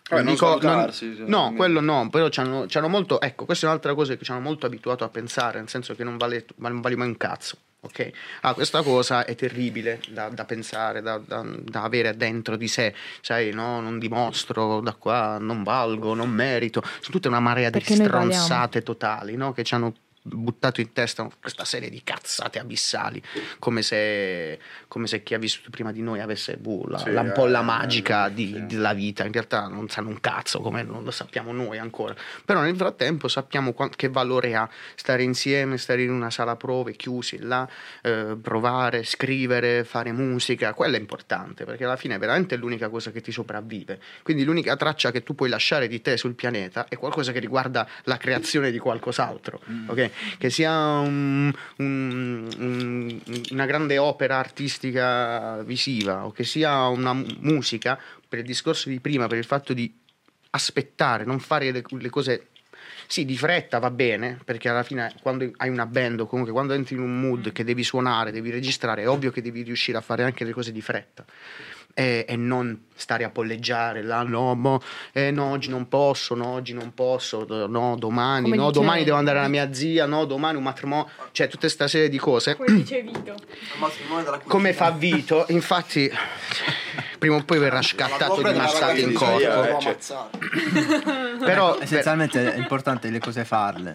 Vabbè, 0.10 0.24
non 0.24 0.36
salutarsi, 0.36 1.16
cioè, 1.16 1.26
no, 1.26 1.54
quello 1.56 1.80
no, 1.80 2.10
però 2.10 2.28
c'hanno, 2.30 2.66
c'hanno 2.68 2.90
molto. 2.90 3.22
Ecco, 3.22 3.46
questa 3.46 3.68
è 3.68 3.70
un'altra 3.70 3.94
cosa 3.94 4.18
che 4.18 4.26
ci 4.26 4.32
hanno 4.32 4.42
molto 4.42 4.66
abituato 4.66 5.06
a 5.06 5.08
pensare, 5.08 5.60
nel 5.60 5.70
senso 5.70 5.96
che 5.96 6.04
non 6.04 6.18
vale, 6.18 6.48
non 6.58 6.82
vale 6.82 6.98
mai 6.98 7.08
un 7.08 7.16
cazzo. 7.16 7.56
Ok? 7.80 8.12
Ah, 8.42 8.54
questa 8.54 8.82
cosa 8.82 9.24
è 9.24 9.36
terribile 9.36 10.02
da, 10.10 10.28
da 10.28 10.44
pensare, 10.44 11.02
da, 11.02 11.18
da- 11.18 11.46
da 11.58 11.84
avere 11.84 12.18
dentro 12.18 12.58
di 12.58 12.68
sé. 12.68 12.94
Sai, 13.22 13.54
no, 13.54 13.80
non 13.80 14.00
dimostro 14.00 14.82
da 14.82 14.96
qua, 14.96 15.38
non 15.40 15.64
valgo, 15.64 16.14
non 16.14 16.30
merito. 16.30 16.82
Sono 16.84 17.04
tutte 17.10 17.30
una 17.30 17.40
marea 17.40 17.70
Perché 17.70 17.96
di 17.96 18.04
stronzate 18.04 18.84
totali, 18.84 19.38
no? 19.38 19.54
Che 19.54 19.64
ci 19.64 19.76
hanno 19.76 19.94
buttato 20.24 20.82
in 20.82 20.94
testa 20.94 21.28
questa 21.40 21.66
serie 21.66 21.90
di 21.90 22.02
cazzate 22.04 22.60
abissali 22.60 23.22
come 23.60 23.82
se, 23.82 24.60
come 24.88 25.08
se 25.08 25.24
chi 25.24 25.34
ha 25.34 25.40
vissuto 25.40 25.70
prima 25.70 25.92
di 25.92 26.02
noi 26.02 26.20
avesse 26.20 26.58
boh, 26.58 26.86
la, 26.88 26.98
Sì, 27.00 27.12
la 27.12 27.22
ampolla 27.22 27.62
eh, 27.62 27.64
magica 27.64 28.28
sì. 28.28 28.34
di- 28.34 28.66
della 28.66 28.94
vita. 28.94 29.26
In 29.26 29.32
realtà 29.32 29.68
non 29.68 29.90
sanno 29.90 30.10
un 30.10 30.20
cazzo 30.20 30.60
come 30.62 30.84
non 30.84 31.04
lo 31.04 31.12
sappiamo 31.12 31.52
noi 31.52 31.78
ancora. 31.78 32.16
Però 32.46 32.62
nel 32.62 32.76
frattempo 32.76 33.28
sappiamo 33.28 33.74
che 33.96 34.10
valore 34.10 34.56
ha 34.56 34.70
stare 34.96 35.24
insieme 35.24 35.78
stare 35.78 36.04
in 36.04 36.12
una 36.12 36.30
sala 36.30 36.56
prove 36.56 36.96
chiusi 36.96 37.40
là 37.40 37.68
eh, 38.02 38.38
provare 38.40 39.04
scrivere 39.04 39.84
fare 39.84 40.12
musica. 40.12 40.74
Quello 40.74 40.96
è 40.96 41.00
importante 41.00 41.66
perché 41.66 41.84
alla 41.86 41.98
fine 41.98 42.16
è 42.16 42.20
veramente 42.20 42.56
l'unica 42.56 42.90
cosa 42.90 43.12
che 43.12 43.22
ti 43.22 43.32
sopravvive. 43.32 44.00
Quindi 44.24 44.44
l'unica 44.44 44.76
traccia 44.76 45.12
che 45.12 45.24
tu 45.24 45.34
puoi 45.34 45.50
lasciare 45.50 45.88
di 45.88 46.02
te 46.02 46.18
sul 46.18 46.36
pianeta 46.36 46.88
è 46.88 46.98
qualcosa 46.98 47.32
che 47.32 47.40
riguarda 47.40 47.88
la 48.04 48.18
creazione 48.18 48.72
di 48.72 48.78
qualcos'altro 48.78 49.62
ok? 49.88 50.11
Che 50.38 50.50
sia 50.50 50.72
un- 51.00 51.52
un- 51.78 52.50
un- 52.58 53.22
una 53.52 53.66
grande 53.66 53.98
opera 53.98 54.38
artistica 54.38 55.62
visiva 55.64 56.26
o 56.26 56.32
che 56.32 56.44
sia 56.44 56.88
una 56.88 57.14
mu- 57.14 57.28
musica 57.40 58.00
per 58.28 58.40
il 58.40 58.46
discorso 58.46 58.90
di 58.90 59.00
prima 59.00 59.28
per 59.28 59.38
il 59.38 59.46
fatto 59.46 59.74
di 59.74 59.94
aspettare 60.52 61.24
non 61.24 61.40
fare 61.40 61.72
le, 61.72 61.84
le 61.90 62.10
cose 62.10 62.48
sì, 63.12 63.26
di 63.26 63.38
fretta 63.38 63.78
va 63.80 63.92
bene, 63.92 64.40
perché 64.46 64.70
alla 64.70 64.84
fine 64.84 65.14
quando 65.22 65.52
hai 65.58 65.68
una 65.68 65.86
band 65.86 66.22
o 66.22 66.28
comunque 66.28 66.54
quando 66.54 66.72
entri 66.72 66.96
in 66.96 67.02
un 67.02 67.20
mood 67.20 67.52
che 67.52 67.66
devi 67.66 67.84
suonare, 67.84 68.32
devi 68.32 68.50
registrare, 68.50 69.02
è 69.02 69.10
ovvio 69.10 69.32
che 69.32 69.42
devi 69.42 69.64
riuscire 69.64 69.98
a 69.98 70.02
fare 70.02 70.24
anche 70.24 70.46
le 70.46 70.54
cose 70.54 70.72
di 70.72 70.82
fretta 70.82 71.26
e, 71.94 72.24
e 72.26 72.36
non 72.38 72.86
stare 72.96 73.26
a 73.26 73.30
polleggiare 73.30 74.02
là, 74.02 74.24
no, 74.24 74.56
mo, 74.56 74.82
eh, 75.12 75.30
no, 75.30 75.48
oggi 75.48 75.68
non 75.70 75.90
posso, 75.90 76.36
no, 76.36 76.48
oggi 76.48 76.74
non 76.74 76.94
posso, 76.94 77.44
do- 77.44 77.68
no, 77.68 77.98
domani, 77.98 78.44
Come 78.44 78.56
no, 78.56 78.68
dice- 78.68 78.80
domani 78.80 79.04
devo 79.04 79.18
andare 79.18 79.40
alla 79.40 79.50
mia 79.50 79.74
zia, 79.74 80.06
no, 80.06 80.24
domani 80.24 80.56
un 80.56 80.64
matrimonio, 80.64 81.10
cioè 81.32 81.48
tutta 81.48 81.60
questa 81.62 81.90
serie 81.90 82.08
di 82.08 82.18
cose. 82.18 82.56
Come 82.56 82.72
dice 82.78 83.02
Vito. 83.02 83.36
Come 84.48 84.72
fa 84.72 84.92
Vito, 84.92 85.46
infatti, 85.50 86.10
prima 87.22 87.36
o 87.36 87.44
poi 87.44 87.60
verrà 87.60 87.84
scattato 87.84 88.42
di 88.42 88.52
mazzate 88.52 89.00
in 89.00 89.14
corpo. 89.14 89.64
Eh, 89.64 89.78
cioè, 89.80 89.96
Però, 91.38 91.78
Essenzialmente 91.80 92.52
è 92.52 92.58
importante 92.58 93.12
le 93.12 93.20
cose 93.20 93.46
farle. 93.46 93.94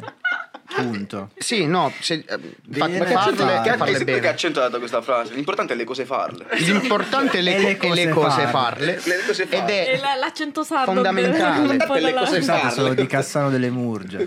Punto. 0.82 1.30
Sì, 1.36 1.66
no, 1.66 1.92
se, 2.00 2.14
eh, 2.14 2.38
fa- 2.70 2.86
Viene 2.86 3.06
farle. 3.06 3.60
Che, 3.62 3.76
farle 3.76 3.92
che, 3.92 3.98
che 3.98 4.04
bene. 4.04 4.28
accento 4.28 4.60
ha 4.60 4.64
dato 4.64 4.78
questa 4.78 5.02
frase? 5.02 5.34
L'importante 5.34 5.72
è 5.72 5.76
le 5.76 5.84
cose 5.84 6.04
farle. 6.04 6.46
L'importante 6.58 7.38
è 7.38 7.40
le, 7.40 7.56
E 7.56 7.60
le 7.60 7.76
co- 7.76 7.86
e 7.86 7.94
le 7.94 8.08
cose 8.08 8.26
cose 8.26 8.46
farle. 8.48 8.94
farle. 8.98 9.16
Le 9.16 9.24
cose 9.26 9.42
Ed 9.42 9.48
farle. 9.48 9.72
E 9.86 9.90
è, 9.92 10.00
la- 10.00 10.14
l'accento 10.14 10.62
sardo 10.64 10.92
Fondamentale. 10.92 11.76
Per 11.86 12.00
le 12.02 12.12
cose 12.14 12.42
farle. 12.42 12.70
sono 12.70 12.94
di 12.94 13.06
Cassano 13.06 13.50
delle 13.50 13.70
Murge. 13.70 14.26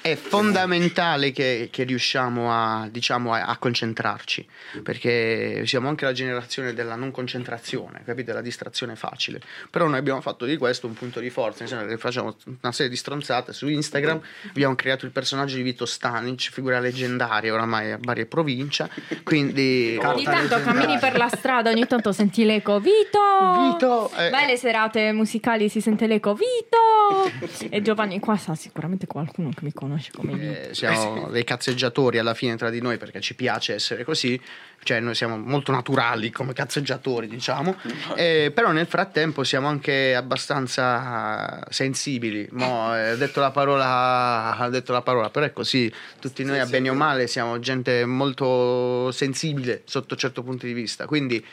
è 0.00 0.14
fondamentale 0.16 1.32
che, 1.32 1.68
che 1.70 1.82
riusciamo 1.84 2.50
a, 2.52 2.88
diciamo, 2.90 3.34
a, 3.34 3.44
a 3.46 3.56
concentrarci, 3.58 4.46
perché 4.82 5.62
siamo 5.66 5.88
anche 5.88 6.04
la 6.04 6.12
generazione 6.12 6.72
della 6.74 6.94
non 6.94 7.10
concentrazione, 7.10 8.02
capite? 8.04 8.32
La 8.32 8.40
distrazione 8.40 8.96
facile. 8.96 9.40
Però 9.70 9.86
noi 9.86 9.98
abbiamo 9.98 10.20
fatto 10.20 10.44
di 10.44 10.56
questo 10.56 10.86
un 10.86 10.94
punto 10.94 11.20
di 11.20 11.30
forza, 11.30 11.64
che 11.64 11.98
facciamo 11.98 12.36
una 12.62 12.72
serie 12.72 12.90
di 12.90 12.96
stronzate 12.96 13.52
su 13.52 13.68
Instagram, 13.68 14.20
abbiamo 14.48 14.74
creato 14.74 15.04
il 15.04 15.10
personaggio 15.10 15.56
di 15.58 15.62
Vito 15.62 15.86
Stanic, 15.86 16.50
figura 16.50 16.80
leggendaria 16.80 17.52
oramai 17.52 17.92
a 17.92 17.98
varie 18.00 18.26
provincia, 18.26 18.88
quindi... 19.22 19.98
Ogni 20.08 20.24
tanto 20.24 20.60
cammini 20.60 20.98
per 20.98 21.16
la 21.16 21.28
strada, 21.28 21.70
ogni 21.70 21.86
tanto 21.86 22.12
senti 22.12 22.44
l'eco 22.44 22.80
Vito. 22.80 23.72
Vito, 23.72 24.10
eh, 24.16 24.30
Vai 24.30 24.44
alle 24.44 24.56
serate 24.56 25.12
musicali, 25.12 25.68
si 25.68 25.80
sente 25.80 26.06
l'eco 26.06 26.34
Vito. 26.34 27.68
e 27.68 27.82
Giovanni 27.82 28.18
qua 28.20 28.36
sa 28.36 28.54
sicuramente 28.54 29.06
qualcuno 29.06 29.50
che 29.50 29.60
mi 29.62 29.72
conosce 29.72 30.10
come 30.12 30.34
Vito. 30.34 30.70
Eh, 30.70 30.74
siamo 30.74 31.28
dei 31.28 31.44
cazzeggiatori 31.44 32.18
alla 32.18 32.34
fine 32.34 32.56
tra 32.56 32.70
di 32.70 32.80
noi 32.80 32.96
perché 32.96 33.20
ci 33.20 33.34
piace 33.34 33.74
essere 33.74 34.04
così, 34.04 34.40
cioè 34.82 35.00
noi 35.00 35.14
siamo 35.14 35.36
molto 35.36 35.72
naturali 35.72 36.30
come 36.30 36.52
cazzeggiatori 36.52 37.28
diciamo, 37.28 37.76
Eh, 38.14 38.52
però 38.54 38.72
nel 38.72 38.86
frattempo 38.86 39.44
siamo 39.44 39.68
anche 39.68 40.14
abbastanza 40.14 41.64
sensibili, 41.68 42.48
Mo, 42.52 42.96
eh, 42.96 43.16
detto 43.16 43.40
la 43.40 43.50
parola, 43.50 44.56
ho 44.58 44.68
detto 44.68 44.92
la 44.92 45.02
parola, 45.02 45.30
però 45.30 45.44
è 45.44 45.52
così, 45.52 45.92
tutti 46.20 46.44
noi 46.44 46.58
a 46.58 46.66
bene 46.66 46.88
o 46.88 46.94
male 46.94 47.26
siamo 47.26 47.58
gente 47.58 48.04
molto 48.04 49.10
sensibile 49.12 49.82
sotto 49.84 50.16
certo 50.16 50.42
punto 50.42 50.66
di 50.66 50.72
vista, 50.72 51.06
quindi 51.06 51.44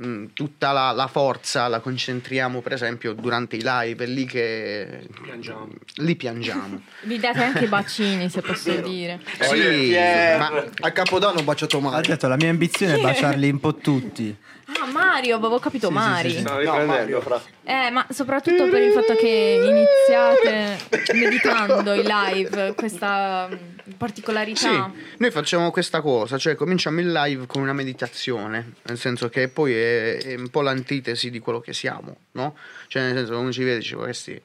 mh, 0.00 0.26
tutta 0.32 0.72
la, 0.72 0.90
la 0.92 1.06
forza 1.06 1.68
la 1.68 1.80
concentriamo 1.80 2.60
per 2.60 2.72
esempio 2.72 3.12
durante 3.12 3.56
i 3.56 3.62
live, 3.62 4.04
è 4.04 4.06
lì 4.06 4.24
che 4.24 5.06
Piangiamo. 5.22 5.68
lì 5.96 6.16
piangiamo. 6.16 6.82
Vi 7.02 7.18
date 7.18 7.42
anche 7.42 7.64
i 7.64 7.68
bacini, 7.68 8.28
se 8.28 8.40
posso 8.40 8.74
dire. 8.80 9.20
Sì, 9.40 9.94
ma 10.38 10.64
A 10.80 10.90
Capodanno 10.92 11.40
ho 11.40 11.42
baciato 11.44 11.78
Ha 11.78 11.80
male. 11.80 12.06
detto 12.06 12.28
la 12.28 12.36
mia 12.36 12.50
ambizione 12.50 12.94
è 12.96 13.00
baciarli 13.00 13.50
un 13.50 13.60
po' 13.60 13.74
tutti. 13.76 14.36
Ah, 14.80 14.86
Mario, 14.86 15.34
avevo 15.36 15.58
capito 15.58 15.88
Sì, 15.88 15.92
sì, 15.92 15.98
Mari. 15.98 16.28
sì, 16.30 16.34
sì. 16.36 16.40
Stavo 16.42 16.58
riprendendo, 16.60 17.20
fra. 17.20 17.42
Eh, 17.64 17.90
ma 17.90 18.06
soprattutto 18.08 18.68
per 18.68 18.82
il 18.82 18.92
fatto 18.92 19.14
che 19.16 19.60
iniziate 19.66 20.78
meditando 21.18 21.92
i 21.94 22.04
live, 22.06 22.74
questa 22.74 23.48
mm, 23.50 23.69
particolarità. 23.96 24.58
Sì, 24.92 25.02
noi 25.18 25.30
facciamo 25.30 25.70
questa 25.70 26.00
cosa, 26.00 26.38
cioè 26.38 26.54
cominciamo 26.54 27.00
il 27.00 27.10
live 27.12 27.46
con 27.46 27.62
una 27.62 27.72
meditazione, 27.72 28.74
nel 28.82 28.98
senso 28.98 29.28
che 29.28 29.48
poi 29.48 29.74
è, 29.74 30.16
è 30.18 30.34
un 30.34 30.48
po' 30.48 30.62
l'antitesi 30.62 31.30
di 31.30 31.38
quello 31.38 31.60
che 31.60 31.72
siamo, 31.72 32.16
no? 32.32 32.56
Cioè 32.88 33.02
nel 33.02 33.16
senso 33.16 33.38
uno 33.38 33.52
ci 33.52 33.64
dice, 33.64 33.96
"Ma 33.96 34.04
questi 34.04 34.40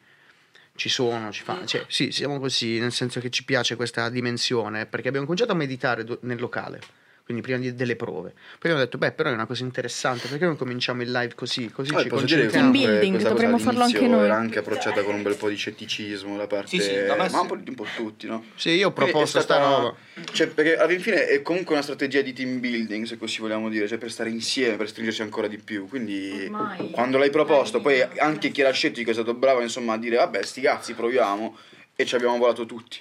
ci 0.75 0.89
sono, 0.89 1.31
ci 1.31 1.43
fa... 1.43 1.65
Cioè, 1.65 1.85
sì, 1.87 2.11
siamo 2.11 2.39
così, 2.39 2.79
nel 2.79 2.91
senso 2.91 3.19
che 3.19 3.29
ci 3.29 3.43
piace 3.45 3.75
questa 3.75 4.09
dimensione, 4.09 4.85
perché 4.85 5.07
abbiamo 5.07 5.25
cominciato 5.25 5.53
a 5.53 5.55
meditare 5.55 6.05
nel 6.21 6.39
locale. 6.39 7.03
Quindi 7.25 7.41
prima 7.41 7.57
di- 7.57 7.73
delle 7.73 7.95
prove. 7.95 8.29
Poi 8.33 8.69
abbiamo 8.69 8.79
detto, 8.81 8.99
beh, 8.99 9.11
però 9.13 9.31
è 9.31 9.33
una 9.33 9.47
cosa 9.47 9.63
interessante, 9.63 10.27
perché 10.27 10.45
non 10.45 10.55
cominciamo 10.55 11.01
il 11.01 11.09
live 11.11 11.33
così? 11.33 11.71
Così 11.71 11.91
Poi 11.91 12.03
ci 12.03 12.09
concentriamo. 12.09 12.49
Team 12.51 12.71
building, 12.71 13.19
dovremmo 13.27 13.57
farlo 13.57 13.81
anche 13.81 14.07
noi. 14.07 14.25
Era 14.25 14.35
anche 14.35 14.59
approcciata 14.59 15.01
con 15.01 15.15
un 15.15 15.23
bel 15.23 15.35
po' 15.35 15.49
di 15.49 15.55
scetticismo 15.55 16.37
da 16.37 16.45
parte 16.45 16.67
Sì, 16.67 16.79
sì, 16.79 16.93
da 17.03 17.15
me 17.15 17.27
ma 17.29 17.39
un 17.39 17.47
sì. 17.47 17.47
po', 17.47 17.53
un 17.65 17.73
po' 17.73 17.87
tutti, 17.95 18.27
no? 18.27 18.45
Sì, 18.53 18.69
io 18.69 18.89
ho 18.89 18.91
proposto 18.93 19.39
è 19.39 19.41
sta 19.41 19.55
stata- 19.55 19.75
roba. 19.75 19.95
Cioè, 20.33 20.47
perché 20.49 20.77
alla 20.77 20.99
fine 20.99 21.25
è 21.27 21.41
comunque 21.41 21.73
una 21.73 21.81
strategia 21.83 22.21
di 22.21 22.31
team 22.31 22.59
building, 22.59 23.05
se 23.05 23.17
così 23.17 23.39
vogliamo 23.39 23.69
dire, 23.69 23.87
cioè 23.87 23.97
per 23.97 24.11
stare 24.11 24.29
insieme, 24.29 24.75
per 24.77 24.87
stringersi 24.87 25.23
ancora 25.23 25.47
di 25.47 25.57
più. 25.57 25.87
Quindi 25.87 26.43
Ormai. 26.45 26.91
quando 26.91 27.17
l'hai 27.17 27.31
proposto, 27.31 27.81
poi 27.81 28.03
anche 28.19 28.49
chi 28.51 28.61
era 28.61 28.69
scettico 28.69 29.09
è 29.09 29.13
stato 29.13 29.33
bravo 29.33 29.61
insomma 29.61 29.93
a 29.93 29.97
dire 29.97 30.17
vabbè, 30.17 30.43
sti 30.43 30.61
cazzi, 30.61 30.93
proviamo 30.93 31.57
e 31.95 32.05
ci 32.05 32.13
abbiamo 32.13 32.37
volato 32.37 32.67
tutti. 32.67 32.99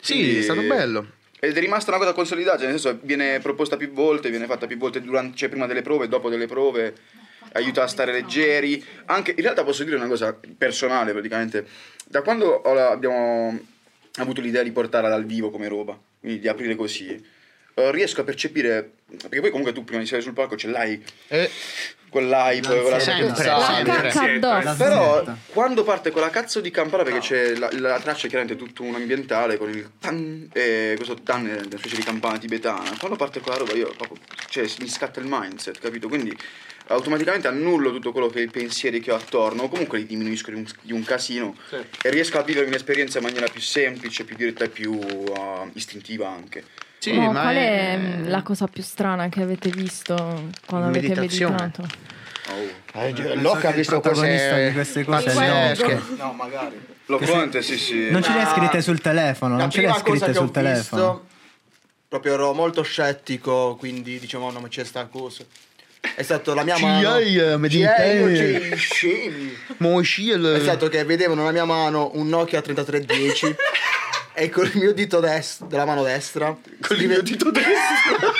Sì, 0.00 0.14
Quindi- 0.14 0.38
è 0.38 0.42
stato 0.42 0.62
bello. 0.62 1.06
Ed 1.44 1.56
è 1.56 1.60
rimasta 1.60 1.90
una 1.90 1.98
cosa 1.98 2.12
consolidata, 2.12 2.58
nel 2.62 2.78
senso 2.78 3.00
viene 3.02 3.40
proposta 3.40 3.76
più 3.76 3.90
volte, 3.90 4.30
viene 4.30 4.46
fatta 4.46 4.68
più 4.68 4.76
volte 4.76 5.02
durante, 5.02 5.36
cioè 5.36 5.48
prima 5.48 5.66
delle 5.66 5.82
prove, 5.82 6.06
dopo 6.06 6.30
delle 6.30 6.46
prove, 6.46 6.94
aiuta 7.54 7.82
a 7.82 7.88
stare 7.88 8.12
leggeri. 8.12 8.80
Anche, 9.06 9.32
in 9.32 9.42
realtà 9.42 9.64
posso 9.64 9.82
dire 9.82 9.96
una 9.96 10.06
cosa 10.06 10.38
personale 10.56 11.10
praticamente, 11.10 11.66
da 12.06 12.22
quando 12.22 12.62
la- 12.64 12.90
abbiamo 12.90 13.58
avuto 14.18 14.40
l'idea 14.40 14.62
di 14.62 14.70
portarla 14.70 15.08
dal 15.08 15.24
vivo 15.24 15.50
come 15.50 15.66
roba, 15.66 15.98
quindi 16.20 16.38
di 16.38 16.46
aprire 16.46 16.76
così, 16.76 17.20
eh, 17.74 17.90
riesco 17.90 18.20
a 18.20 18.24
percepire, 18.24 18.92
perché 19.06 19.40
poi 19.40 19.50
comunque 19.50 19.72
tu 19.72 19.84
prima 19.84 20.00
di 20.00 20.06
salire 20.06 20.26
sul 20.26 20.34
palco 20.34 20.56
ce 20.56 20.68
l'hai 20.68 21.02
E 21.28 21.50
quell'hype, 22.12 22.80
quella 22.82 23.00
Sempre, 23.00 24.10
sempre. 24.10 24.48
Addosso. 24.50 24.76
Però 24.76 25.24
quando 25.46 25.82
parte 25.82 26.10
quella 26.10 26.28
cazzo 26.28 26.60
di 26.60 26.70
campana, 26.70 27.04
perché 27.04 27.20
c'è 27.20 27.54
la, 27.54 27.70
la 27.72 27.98
traccia 27.98 28.26
è 28.26 28.28
chiaramente 28.28 28.62
tutto 28.62 28.82
un 28.82 28.94
ambientale 28.94 29.56
con 29.56 29.70
il 29.70 29.92
tan 29.98 30.50
e 30.52 30.92
questo 30.96 31.14
tan 31.22 31.48
è 31.48 31.54
una 31.54 31.78
specie 31.78 31.96
di 31.96 32.02
campana 32.02 32.36
tibetana. 32.36 32.92
Quando 32.98 33.16
parte 33.16 33.40
quella 33.40 33.56
roba 33.56 33.72
io 33.72 33.94
proprio, 33.96 34.18
cioè 34.50 34.68
mi 34.80 34.88
scatta 34.88 35.20
il 35.20 35.26
mindset, 35.26 35.78
capito? 35.80 36.08
Quindi 36.08 36.36
automaticamente 36.88 37.48
annullo 37.48 37.90
tutto 37.92 38.12
quello 38.12 38.28
che 38.28 38.40
è 38.40 38.42
i 38.42 38.48
pensieri 38.50 39.00
che 39.00 39.12
ho 39.12 39.16
attorno, 39.16 39.62
o 39.64 39.68
comunque 39.68 39.98
li 39.98 40.06
diminuisco 40.06 40.50
di 40.50 40.56
un, 40.56 40.64
di 40.82 40.92
un 40.92 41.02
casino 41.04 41.54
Sì. 41.68 41.76
e 42.02 42.10
riesco 42.10 42.38
a 42.38 42.42
vivere 42.42 42.66
un'esperienza 42.66 43.18
in 43.18 43.24
maniera 43.24 43.46
più 43.48 43.60
semplice, 43.60 44.24
più 44.24 44.36
diretta 44.36 44.64
e 44.64 44.68
più 44.68 44.92
uh, 44.92 45.70
istintiva 45.74 46.28
anche. 46.28 46.64
sì, 46.98 47.12
No, 47.12 47.32
ma 47.32 47.42
qual 47.42 47.56
è 47.56 47.96
mm, 47.98 48.28
la 48.28 48.42
cosa 48.42 48.66
più 48.66 48.82
strana 48.82 49.28
che 49.28 49.42
avete 49.42 49.70
visto 49.70 50.14
quando 50.66 50.88
avete 50.88 51.18
meditato? 51.18 51.86
Oh. 52.48 53.00
Eh, 53.00 53.36
Locke 53.36 53.66
ha 53.68 53.70
visto 53.70 54.00
protagonista 54.00 54.50
cose 54.50 54.66
di 54.68 54.72
queste 54.74 55.04
cose 55.04 55.30
è 55.30 55.34
pazzesche. 55.34 56.02
No, 56.16 56.32
magari. 56.32 56.80
Lo 57.06 57.18
Conte, 57.18 57.62
sì 57.62 57.78
sì. 57.78 58.10
Non 58.10 58.22
ce 58.22 58.32
le 58.32 58.38
hai 58.40 58.44
Ma- 58.44 58.50
scritte 58.54 58.82
sul 58.82 59.00
telefono, 59.00 59.54
La 59.56 59.60
non 59.62 59.70
ce 59.70 59.80
le 59.80 59.86
cosa 59.88 60.00
scritte 60.00 60.34
sul 60.34 60.50
telefono. 60.50 61.12
visto, 61.12 61.26
proprio 62.08 62.34
ero 62.34 62.52
molto 62.52 62.82
scettico, 62.82 63.76
quindi 63.76 64.18
dicevo 64.18 64.50
no, 64.50 64.58
ma 64.60 64.68
c'è 64.68 64.84
sta 64.84 65.06
cosa. 65.06 65.44
È 66.14 66.22
stato 66.22 66.52
la 66.54 66.64
mia 66.64 66.76
mano. 66.78 67.00
eh, 68.72 68.76
sciel- 68.76 69.56
È 70.56 70.60
stato 70.60 70.88
che 70.88 71.04
vedevano 71.04 71.40
nella 71.40 71.52
mia 71.52 71.64
mano 71.64 72.10
un 72.14 72.28
Nokia 72.28 72.60
3310 72.60 73.54
e 74.34 74.48
con 74.50 74.64
il 74.66 74.72
mio 74.78 74.92
dito 74.92 75.20
destro, 75.20 75.66
della 75.66 75.84
mano 75.84 76.02
destra, 76.02 76.56
Con 76.80 76.96
il 76.96 77.06
mio 77.06 77.22
dito 77.22 77.50
destro. 77.50 78.32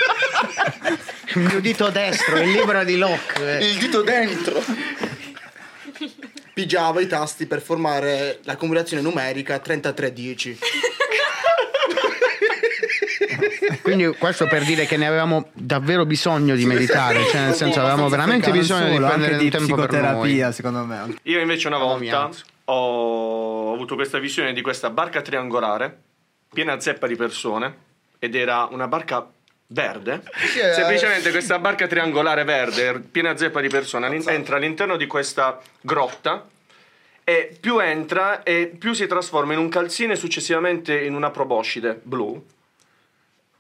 il 1.35 1.41
mio 1.41 1.61
dito 1.61 1.89
destro, 1.91 2.37
il 2.41 2.51
libro 2.51 2.83
di 2.85 2.97
Locke. 2.97 3.59
eh. 3.59 3.67
il 3.71 3.79
dito 3.79 4.03
dentro. 4.03 4.63
pigiavo 6.55 7.01
i 7.01 7.07
tasti 7.07 7.47
per 7.47 7.63
formare 7.63 8.41
la 8.43 8.57
combinazione 8.57 9.03
numerica 9.03 9.59
3310. 9.59 10.59
Quindi 13.83 14.07
questo 14.19 14.47
per 14.47 14.65
dire 14.65 14.87
che 14.87 14.97
ne 14.97 15.07
avevamo 15.07 15.49
davvero 15.53 16.05
bisogno 16.05 16.55
di 16.55 16.65
meditare, 16.67 17.25
cioè 17.27 17.47
nel 17.47 17.55
senso 17.55 17.81
avevamo 17.81 18.09
veramente 18.09 18.51
bisogno 18.51 18.89
di 18.89 18.95
solo, 18.95 19.07
prendere 19.07 19.33
anche 19.33 19.45
un 19.45 19.51
di 19.51 19.57
tempo 19.57 19.75
per 19.75 19.79
noi. 19.79 19.89
psicoterapia, 19.89 20.53
secondo 20.53 20.85
me. 20.85 21.17
Io 21.23 21.41
invece 21.41 21.67
una 21.69 21.79
volta 21.79 22.31
ho 22.65 23.73
avuto 23.73 23.95
questa 23.95 24.19
visione 24.19 24.53
di 24.53 24.61
questa 24.63 24.91
barca 24.91 25.21
triangolare 25.21 25.99
piena 26.53 26.79
zeppa 26.81 27.07
di 27.07 27.17
persone 27.17 27.75
ed 28.19 28.35
era 28.35 28.69
una 28.71 28.87
barca 28.87 29.27
verde. 29.69 30.23
eh. 30.57 30.73
Semplicemente 30.75 31.31
questa 31.31 31.59
barca 31.59 31.87
triangolare 31.87 32.45
verde 32.45 33.01
piena 33.01 33.37
zeppa 33.37 33.61
di 33.61 33.69
persone 33.69 34.07
all'in- 34.07 34.29
entra 34.29 34.57
all'interno 34.57 34.97
di 34.97 35.07
questa 35.07 35.59
grotta 35.81 36.47
e 37.25 37.57
più 37.59 37.79
entra 37.79 38.43
e 38.43 38.73
più 38.79 38.93
si 38.93 39.07
trasforma 39.07 39.53
in 39.55 39.59
un 39.61 39.69
calzine 39.69 40.13
e 40.13 40.17
successivamente 40.17 40.99
in 41.01 41.15
una 41.15 41.31
proboscide 41.31 42.01
blu 42.03 42.45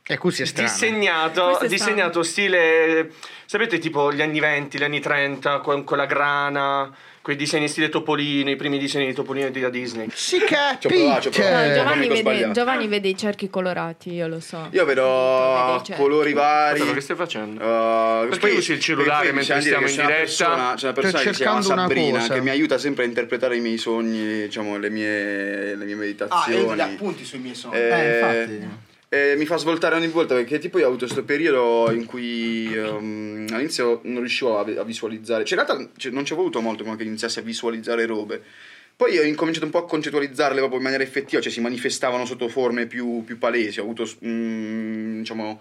E 0.05 0.19
così 0.19 0.43
è 0.43 0.47
strano. 0.47 0.69
disegnato, 0.69 1.59
è 1.61 1.69
disegnato 1.69 2.23
stile 2.25 3.11
sapete 3.47 3.79
tipo 3.79 4.13
gli 4.13 4.21
anni 4.21 4.41
20 4.41 4.77
gli 4.79 4.83
anni 4.83 4.99
30 4.99 5.59
con 5.61 5.85
quella 5.85 6.07
grana 6.07 6.91
quei 7.23 7.37
disegni 7.37 7.69
stile 7.69 7.89
Topolino 7.89 8.51
i 8.51 8.57
primi 8.57 8.79
disegni 8.79 9.07
di 9.07 9.13
Topolino 9.15 9.49
di 9.51 9.61
da 9.61 9.69
Disney 9.69 10.09
Si 10.13 10.39
provato, 10.41 10.89
No, 11.29 11.35
capite. 11.37 11.75
Giovanni, 11.75 12.09
vede. 12.09 12.51
Giovanni 12.51 12.89
vede 12.89 13.09
i 13.09 13.17
cerchi 13.17 13.49
colorati, 13.49 14.13
io 14.13 14.27
lo 14.27 14.41
so. 14.41 14.67
Io 14.73 14.85
vedo 14.85 15.81
colori 15.95 16.33
vari. 16.33 16.79
Guarda, 16.79 16.95
che 16.95 17.01
stai 17.01 17.15
facendo? 17.17 17.63
Uh, 17.63 18.29
Perché 18.29 18.39
poi- 18.49 18.57
usi 18.57 18.73
il 18.73 18.81
cellulare 18.81 19.27
poi 19.27 19.35
mentre 19.37 19.59
dire 19.61 19.67
stiamo 19.67 19.87
in 19.87 19.95
c'è 19.95 20.03
diretta? 20.05 20.09
una 20.09 20.19
persona- 20.19 20.75
C'è 20.75 20.85
una 20.85 20.93
persona 20.95 21.23
che 21.23 21.33
si 21.33 21.43
chiama 21.43 21.61
cercando 21.61 21.73
una 21.75 21.83
Sabrina 21.83 22.19
cosa. 22.19 22.35
che 22.35 22.41
mi 22.41 22.51
aiuta 22.51 22.79
sempre 22.79 23.05
a 23.05 23.07
interpretare 23.07 23.57
i 23.57 23.61
miei 23.61 23.79
sogni, 23.79 24.41
diciamo, 24.43 24.77
le 24.79 24.91
mie, 24.91 25.75
le 25.77 25.85
mie 25.85 25.95
Ah, 25.95 25.97
meditazioni. 25.99 26.59
io 26.59 26.67
ho 26.67 26.71
degli 26.71 26.81
appunti 26.81 27.25
sui 27.25 27.39
miei 27.39 27.55
sogni. 27.55 27.77
Eh, 27.77 27.89
Eh, 27.89 28.19
infatti. 28.19 28.69
Eh, 29.13 29.35
mi 29.37 29.45
fa 29.45 29.59
svoltare 29.59 29.95
ogni 29.95 30.09
volta 30.09 30.35
perché 30.35 30.59
tipo 30.59 30.79
io 30.79 30.85
ho 30.85 30.89
avuto 30.89 31.05
questo 31.05 31.23
periodo 31.23 31.93
in 31.93 32.07
cui 32.07 32.75
ehm, 32.75 33.47
all'inizio 33.51 34.01
non 34.05 34.21
riuscivo 34.21 34.57
a, 34.57 34.61
a 34.61 34.85
visualizzare, 34.85 35.45
cioè 35.45 35.59
in 35.59 35.67
realtà 35.67 35.91
cioè, 35.99 36.11
non 36.11 36.25
ci 36.25 36.33
è 36.33 36.37
voluto 36.37 36.63
molto 36.63 36.83
prima 36.83 36.97
che 36.97 37.03
iniziassi 37.03 37.39
a 37.39 37.43
visualizzare 37.43 38.07
robe, 38.07 38.43
Poi 38.97 39.19
ho 39.19 39.23
incominciato 39.23 39.67
un 39.67 39.73
po' 39.73 39.81
a 39.81 39.87
concettualizzarle 39.87 40.57
proprio 40.57 40.79
in 40.79 40.85
maniera 40.85 41.05
effettiva, 41.05 41.43
cioè 41.43 41.53
si 41.53 41.61
manifestavano 41.61 42.25
sotto 42.25 42.49
forme 42.49 42.87
più, 42.87 43.23
più 43.25 43.37
palesi. 43.37 43.81
Ho 43.81 43.83
avuto, 43.83 44.09
mm, 44.25 45.19
diciamo, 45.19 45.61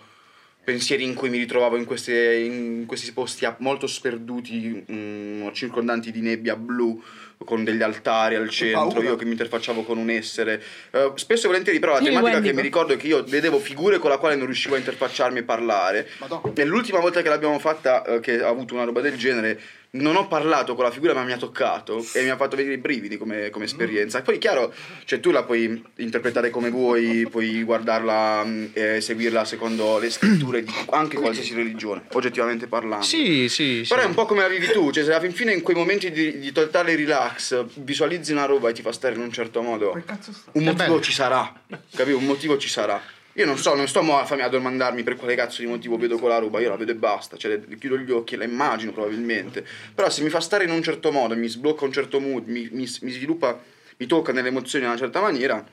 pensieri 0.64 1.04
in 1.04 1.14
cui 1.14 1.30
mi 1.30 1.38
ritrovavo 1.40 1.76
in, 1.76 1.86
queste- 1.86 2.36
in 2.36 2.86
questi 2.86 3.12
posti 3.12 3.46
molto 3.58 3.88
sperduti, 3.88 4.86
mm, 4.90 5.50
circondanti 5.54 6.12
di 6.12 6.22
nebbia 6.22 6.56
blu, 6.56 7.02
con 7.46 7.64
degli 7.64 7.82
altari 7.82 8.36
al 8.36 8.50
centro, 8.50 8.88
paura. 8.90 9.04
io 9.10 9.16
che 9.16 9.26
mi 9.26 9.32
interfacciavo 9.32 9.84
con 9.84 9.98
un 9.98 10.10
essere. 10.10 10.62
Eh, 10.92 11.12
spesso 11.16 11.46
e 11.46 11.50
volentieri, 11.50 11.80
però, 11.80 11.94
la 11.94 12.00
Il 12.00 12.06
tematica 12.06 12.32
Wendigo. 12.34 12.50
che 12.50 12.56
mi 12.56 12.62
ricordo 12.62 12.94
è 12.94 12.98
che 12.98 13.08
io 13.08 13.24
vedevo 13.24 13.60
figure 13.60 13.98
con 13.98 14.10
la 14.10 14.18
quale 14.18 14.36
non 14.36 14.46
riuscivo 14.46 14.76
a 14.76 14.78
interfacciarmi 14.78 15.40
e 15.40 15.44
parlare. 15.44 16.10
Madonna. 16.20 16.52
E 16.54 16.66
l'ultima 16.66 17.00
volta 17.00 17.22
che 17.22 17.30
l'abbiamo 17.30 17.60
fatta, 17.60 18.04
eh, 18.04 18.20
che 18.20 18.42
ha 18.42 18.48
avuto 18.48 18.74
una 18.74 18.84
roba 18.84 19.02
del 19.02 19.18
genere, 19.18 19.60
non 19.94 20.16
ho 20.16 20.26
parlato 20.28 20.74
con 20.74 20.86
la 20.86 20.92
figura, 20.92 21.14
ma 21.14 21.24
mi 21.24 21.34
ha 21.34 21.38
toccato 21.38 22.06
e 22.14 22.24
mi 22.24 22.30
ha 22.30 22.38
fatto 22.38 22.56
venire 22.56 22.76
i 22.76 22.78
brividi 22.78 23.18
come, 23.18 23.50
come 23.50 23.66
esperienza. 23.66 24.20
E 24.20 24.22
poi, 24.22 24.38
chiaro, 24.38 24.74
cioè, 25.04 25.20
tu 25.20 25.32
la 25.32 25.44
puoi 25.44 25.84
interpretare 25.98 26.50
come 26.50 26.70
vuoi, 26.70 27.28
puoi 27.30 27.62
guardarla 27.64 28.44
mh, 28.46 28.70
e 28.72 29.02
seguirla 29.02 29.44
secondo 29.44 30.00
le 30.00 30.10
scritture 30.10 30.64
di 30.64 30.74
anche 30.92 31.18
qualsiasi 31.18 31.54
religione, 31.56 32.04
oggettivamente 32.14 32.68
parlando. 32.68 33.04
Sì, 33.04 33.50
sì, 33.50 33.84
sì. 33.84 33.90
Però 33.90 34.02
è 34.02 34.06
un 34.06 34.14
po' 34.14 34.26
come 34.26 34.42
la 34.42 34.48
vivi 34.48 34.68
tu, 34.68 34.92
cioè 34.92 35.04
se 35.04 35.10
alla 35.12 35.20
fin 35.20 35.34
fine 35.34 35.52
in 35.52 35.62
quei 35.62 35.76
momenti 35.76 36.10
di, 36.10 36.40
di 36.40 36.52
totale 36.54 36.96
relax 37.32 37.66
visualizzi 37.76 38.32
una 38.32 38.46
roba 38.46 38.70
e 38.70 38.74
ti 38.74 38.82
fa 38.82 38.92
stare 38.92 39.16
in 39.16 39.22
un 39.22 39.32
certo 39.32 39.62
modo, 39.62 39.92
un 40.54 40.64
motivo 40.64 41.00
ci 41.02 41.12
sarà, 41.12 41.52
capito? 41.96 42.18
Un 42.18 42.26
motivo 42.26 42.58
ci 42.58 42.70
sarà. 42.70 43.02
Io 43.36 43.46
non 43.46 43.58
so, 43.58 43.74
non 43.76 43.88
sto 43.88 44.02
mo 44.02 44.20
a 44.20 44.26
farmi 44.26 44.44
a 44.44 44.50
domandarmi 44.50 45.04
per 45.04 45.16
quale 45.16 45.36
cazzo 45.36 45.62
di 45.62 45.68
motivo 45.68 45.96
vedo 45.98 46.18
quella 46.18 46.38
roba, 46.38 46.60
io 46.60 46.68
la 46.70 46.76
vedo 46.76 46.92
e 46.92 46.96
basta, 46.96 47.38
cioè 47.38 47.62
chiudo 47.80 47.98
gli 47.98 48.12
occhi 48.12 48.34
e 48.34 48.38
la 48.38 48.44
immagino 48.44 48.92
probabilmente. 48.92 49.66
Però 49.96 50.10
se 50.10 50.22
mi 50.22 50.30
fa 50.30 50.42
stare 50.42 50.66
in 50.66 50.72
un 50.72 50.84
certo 50.84 51.12
modo, 51.14 51.36
mi 51.38 51.48
sblocca 51.48 51.86
un 51.86 51.94
certo 51.94 52.20
mood, 52.20 52.48
mi, 52.48 52.68
mi- 52.72 52.90
mi 53.02 53.12
sviluppa, 53.12 53.58
mi 53.98 54.06
tocca 54.06 54.34
nelle 54.34 54.50
emozioni 54.50 54.84
in 54.84 54.90
una 54.92 55.00
certa 55.00 55.22
maniera, 55.22 55.66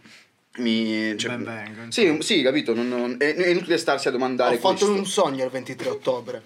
mi... 0.58 1.16
Cioè, 1.18 1.36
Ben 1.36 1.44
venga, 1.64 1.86
sì, 1.90 2.16
sì, 2.20 2.42
capito, 2.42 2.74
non- 2.74 2.88
non- 2.88 3.16
è, 3.18 3.34
è 3.34 3.48
inutile 3.48 3.76
starsi 3.76 4.06
a 4.06 4.12
domandare 4.12 4.54
Ho 4.54 4.58
fatto 4.58 4.74
questo. 4.86 4.92
un 4.92 5.06
sogno 5.06 5.44
il 5.44 5.50
23 5.50 5.88
ottobre. 5.88 6.42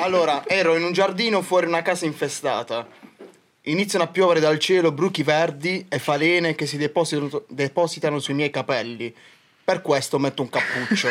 Allora, 0.00 0.42
ero 0.48 0.74
in 0.76 0.82
un 0.82 0.92
giardino 0.92 1.40
fuori 1.40 1.66
una 1.66 1.82
casa 1.82 2.04
infestata. 2.04 3.04
Iniziano 3.68 4.04
a 4.04 4.08
piovere 4.08 4.38
dal 4.38 4.60
cielo 4.60 4.92
bruchi 4.92 5.24
verdi 5.24 5.86
e 5.88 5.98
falene 5.98 6.54
che 6.54 6.66
si 6.66 6.76
depositano, 6.76 7.42
depositano 7.48 8.20
sui 8.20 8.34
miei 8.34 8.50
capelli. 8.50 9.12
Per 9.64 9.82
questo 9.82 10.20
metto 10.20 10.42
un 10.42 10.48
cappuccio. 10.48 11.08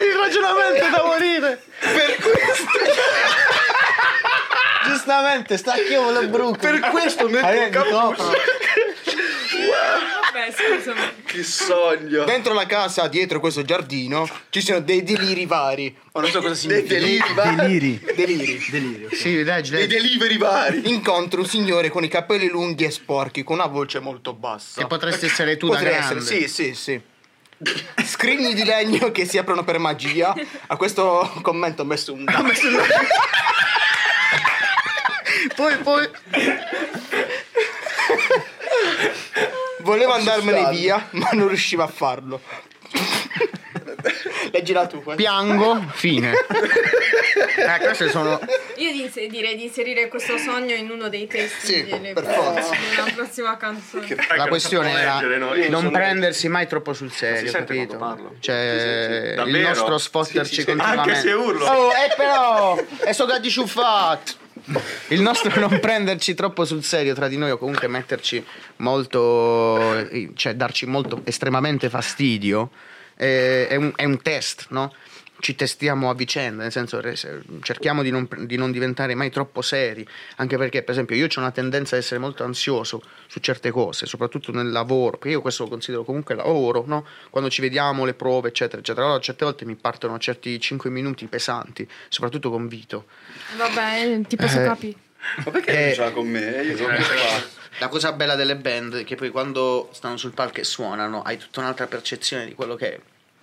Il 0.00 0.16
ragionamento 0.16 0.88
da 0.90 1.02
morire. 1.04 1.62
per 1.80 2.16
questo, 2.16 2.70
Giustamente, 4.86 5.58
stacchiamo 5.58 6.10
la 6.10 6.22
bruca. 6.22 6.70
Per 6.70 6.80
questo 6.88 7.28
metto 7.28 7.46
un 7.46 7.68
cappuccio. 7.68 8.32
Vabbè, 10.44 10.52
scusami. 10.52 11.00
Che 11.24 11.42
sogno. 11.42 12.24
dentro 12.24 12.52
la 12.52 12.66
casa, 12.66 13.08
dietro 13.08 13.40
questo 13.40 13.62
giardino, 13.62 14.28
ci 14.50 14.60
sono 14.60 14.80
dei 14.80 15.02
deliri 15.02 15.46
vari. 15.46 15.96
Ma 16.12 16.20
non 16.20 16.30
so 16.30 16.40
cosa 16.40 16.66
Dei 16.66 16.86
significa. 16.86 16.94
deliri 16.94 17.34
vari. 17.34 17.56
Deliri. 17.56 18.00
Deliri. 18.14 18.66
Delirio. 18.70 19.08
Sì, 19.14 19.42
leggi, 19.42 19.70
Dei 19.70 19.80
leggi. 19.88 19.94
delivery 19.96 20.38
vari. 20.38 20.88
Incontro 20.90 21.40
un 21.40 21.46
signore 21.46 21.88
con 21.88 22.04
i 22.04 22.08
capelli 22.08 22.48
lunghi 22.48 22.84
e 22.84 22.90
sporchi, 22.90 23.42
con 23.42 23.56
una 23.56 23.66
voce 23.66 23.98
molto 24.00 24.32
bassa. 24.34 24.80
Che 24.80 24.86
potresti 24.86 25.26
essere 25.26 25.56
tu 25.56 25.68
da 25.68 25.76
Potrei 25.78 25.94
grande. 25.96 26.18
essere, 26.20 26.46
sì, 26.46 26.48
sì, 26.48 26.74
sì. 26.74 27.00
Scrigni 28.04 28.52
di 28.54 28.64
legno 28.64 29.10
che 29.12 29.24
si 29.26 29.38
aprono 29.38 29.64
per 29.64 29.78
magia. 29.78 30.34
A 30.66 30.76
questo 30.76 31.32
commento 31.42 31.82
ho 31.82 31.86
messo 31.86 32.12
un 32.12 32.24
Poi, 35.56 35.76
poi... 35.78 36.08
Volevo 39.84 40.12
andarmene 40.12 40.68
via, 40.70 41.06
ma 41.12 41.28
non 41.32 41.48
riuscivo 41.48 41.82
a 41.82 41.86
farlo. 41.86 42.40
Leggila 44.52 44.86
tu. 44.86 45.02
eh. 45.10 45.14
Piango, 45.14 45.84
fine. 45.92 46.32
Eh, 47.56 47.78
queste 47.80 48.10
sono... 48.10 48.38
Io 48.76 48.92
di 48.92 49.02
inse- 49.02 49.26
direi 49.28 49.56
di 49.56 49.64
inserire 49.64 50.08
questo 50.08 50.36
sogno 50.38 50.74
in 50.74 50.90
uno 50.90 51.08
dei 51.08 51.26
testi 51.26 51.66
Sì, 51.66 51.84
delle- 51.84 52.12
per 52.12 52.24
forza. 52.24 52.70
della 52.90 53.10
prossima 53.14 53.56
canzone. 53.56 54.06
La 54.36 54.46
questione 54.48 54.90
era 54.92 55.14
leggere, 55.14 55.38
no? 55.38 55.54
Io 55.54 55.70
non 55.70 55.90
prendersi 55.90 56.48
mai 56.48 56.66
troppo 56.66 56.92
sul 56.92 57.10
serio, 57.12 57.40
Si 57.46 57.48
sente 57.48 57.74
capito? 57.74 57.96
quando 57.96 58.22
parlo. 58.22 58.36
Cioè, 58.40 59.34
il 59.46 59.56
nostro 59.60 59.98
sfotterci 59.98 60.46
Sì, 60.46 60.54
sì, 60.54 60.60
sì. 60.60 60.66
continuamente. 60.66 61.10
Anche 61.10 61.20
se 61.20 61.32
urlo. 61.32 61.64
Oh, 61.66 61.90
eh 61.90 62.12
però, 62.16 62.76
è 63.04 63.12
so 63.12 63.24
che 63.26 63.40
di 63.40 63.50
ciuffat. 63.50 64.36
Il 65.08 65.20
nostro 65.20 65.50
non 65.60 65.78
prenderci 65.80 66.34
troppo 66.34 66.64
sul 66.64 66.82
serio 66.82 67.14
tra 67.14 67.28
di 67.28 67.36
noi 67.36 67.50
o 67.50 67.58
comunque 67.58 67.88
metterci 67.88 68.44
molto, 68.76 69.98
eh, 70.08 70.30
cioè 70.34 70.54
darci 70.54 70.86
molto, 70.86 71.20
estremamente 71.24 71.90
fastidio, 71.90 72.70
eh, 73.16 73.68
è, 73.68 73.76
un, 73.76 73.92
è 73.94 74.04
un 74.04 74.20
test, 74.22 74.66
no? 74.70 74.92
Ci 75.44 75.54
testiamo 75.56 76.08
a 76.08 76.14
vicenda, 76.14 76.62
nel 76.62 76.72
senso 76.72 77.02
cerchiamo 77.60 78.02
di 78.02 78.08
non, 78.10 78.26
di 78.46 78.56
non 78.56 78.72
diventare 78.72 79.14
mai 79.14 79.28
troppo 79.28 79.60
seri, 79.60 80.02
anche 80.36 80.56
perché 80.56 80.80
per 80.82 80.92
esempio 80.92 81.14
io 81.16 81.26
ho 81.26 81.38
una 81.38 81.50
tendenza 81.50 81.96
a 81.96 81.98
essere 81.98 82.18
molto 82.18 82.44
ansioso 82.44 83.02
su 83.26 83.40
certe 83.40 83.70
cose, 83.70 84.06
soprattutto 84.06 84.52
nel 84.52 84.70
lavoro, 84.70 85.18
perché 85.18 85.28
io 85.28 85.42
questo 85.42 85.64
lo 85.64 85.68
considero 85.68 86.02
comunque 86.02 86.34
lavoro, 86.34 86.84
no? 86.86 87.04
quando 87.28 87.50
ci 87.50 87.60
vediamo, 87.60 88.06
le 88.06 88.14
prove, 88.14 88.48
eccetera, 88.48 88.80
eccetera. 88.80 89.04
Allora 89.04 89.20
certe 89.20 89.44
volte 89.44 89.66
mi 89.66 89.74
partono 89.74 90.18
certi 90.18 90.58
5 90.58 90.88
minuti 90.88 91.26
pesanti, 91.26 91.86
soprattutto 92.08 92.48
con 92.48 92.66
Vito. 92.66 93.04
Vabbè, 93.58 94.22
ti 94.26 94.36
posso 94.36 94.60
Eh. 94.62 94.64
capire. 94.64 94.96
Ma 95.44 95.50
perché 95.50 95.70
Eh. 95.72 95.84
non 95.84 95.94
ce 95.94 96.00
l'ha 96.00 96.10
con 96.12 96.26
me? 96.26 96.40
Io 96.62 96.74
sono 96.78 96.88
qua. 96.96 97.04
La 97.80 97.88
cosa 97.88 98.12
bella 98.12 98.34
delle 98.34 98.56
band 98.56 98.96
è 99.00 99.04
che 99.04 99.14
poi 99.14 99.28
quando 99.28 99.90
stanno 99.92 100.16
sul 100.16 100.32
palco 100.32 100.60
e 100.60 100.64
suonano 100.64 101.20
hai 101.20 101.36
tutta 101.36 101.60
un'altra 101.60 101.86
percezione 101.86 102.46
di 102.46 102.54
quello 102.54 102.76
che, 102.76 102.98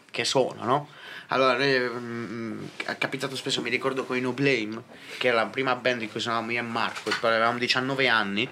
che 0.10 0.26
sono, 0.26 0.64
no? 0.64 0.88
Allora, 1.32 1.58
noi, 1.58 1.80
mm, 1.80 2.64
è 2.86 2.98
capitato 2.98 3.36
spesso, 3.36 3.62
mi 3.62 3.70
ricordo 3.70 4.04
con 4.04 4.18
i 4.18 4.22
No 4.22 4.34
Blame, 4.34 4.82
che 5.18 5.30
era 5.30 5.38
la 5.38 5.46
prima 5.46 5.76
band 5.76 6.02
in 6.02 6.12
cui 6.12 6.20
suonavamo 6.20 6.52
io 6.52 6.60
e 6.60 6.64
Marco, 6.64 7.10
avevamo 7.22 7.58
19 7.58 8.08
anni, 8.08 8.50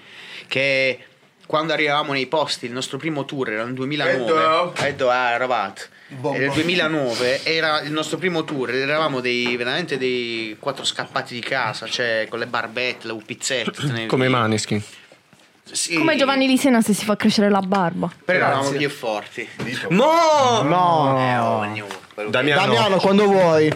che 0.47 0.99
quando 1.45 1.73
arrivavamo 1.73 2.13
nei 2.13 2.27
posti, 2.27 2.67
il 2.67 2.71
nostro 2.71 2.97
primo 2.97 3.25
tour 3.25 3.51
era 3.51 3.65
nel 3.65 3.73
2009, 3.73 4.87
Edo, 4.87 5.09
ah, 5.09 5.31
eravate. 5.31 5.89
E 6.07 6.37
nel 6.37 6.51
2009 6.51 7.43
era 7.43 7.81
il 7.81 7.91
nostro 7.91 8.17
primo 8.17 8.45
tour, 8.45 8.71
eravamo 8.71 9.19
dei, 9.19 9.57
veramente 9.57 9.97
dei 9.97 10.55
quattro 10.57 10.85
scappati 10.85 11.33
di 11.33 11.41
casa, 11.41 11.85
cioè 11.85 12.27
con 12.29 12.39
le 12.39 12.47
barbette, 12.47 13.07
le 13.07 13.13
upizzette. 13.13 14.05
Come 14.07 14.27
i 14.27 14.29
Maneskin. 14.29 14.81
Sì. 15.71 15.95
Come 15.95 16.15
Giovanni 16.15 16.47
Lisena 16.47 16.81
se 16.81 16.93
si 16.93 17.03
fa 17.03 17.15
crescere 17.15 17.49
la 17.49 17.61
barba. 17.61 18.09
Però 18.23 18.37
eravamo 18.37 18.71
più 18.71 18.89
forti. 18.89 19.47
No! 19.89 21.17
Eh, 21.19 21.37
oh, 21.37 21.98
Damiano. 22.27 22.61
Damiano, 22.65 22.97
quando 22.97 23.25
vuoi. 23.25 23.69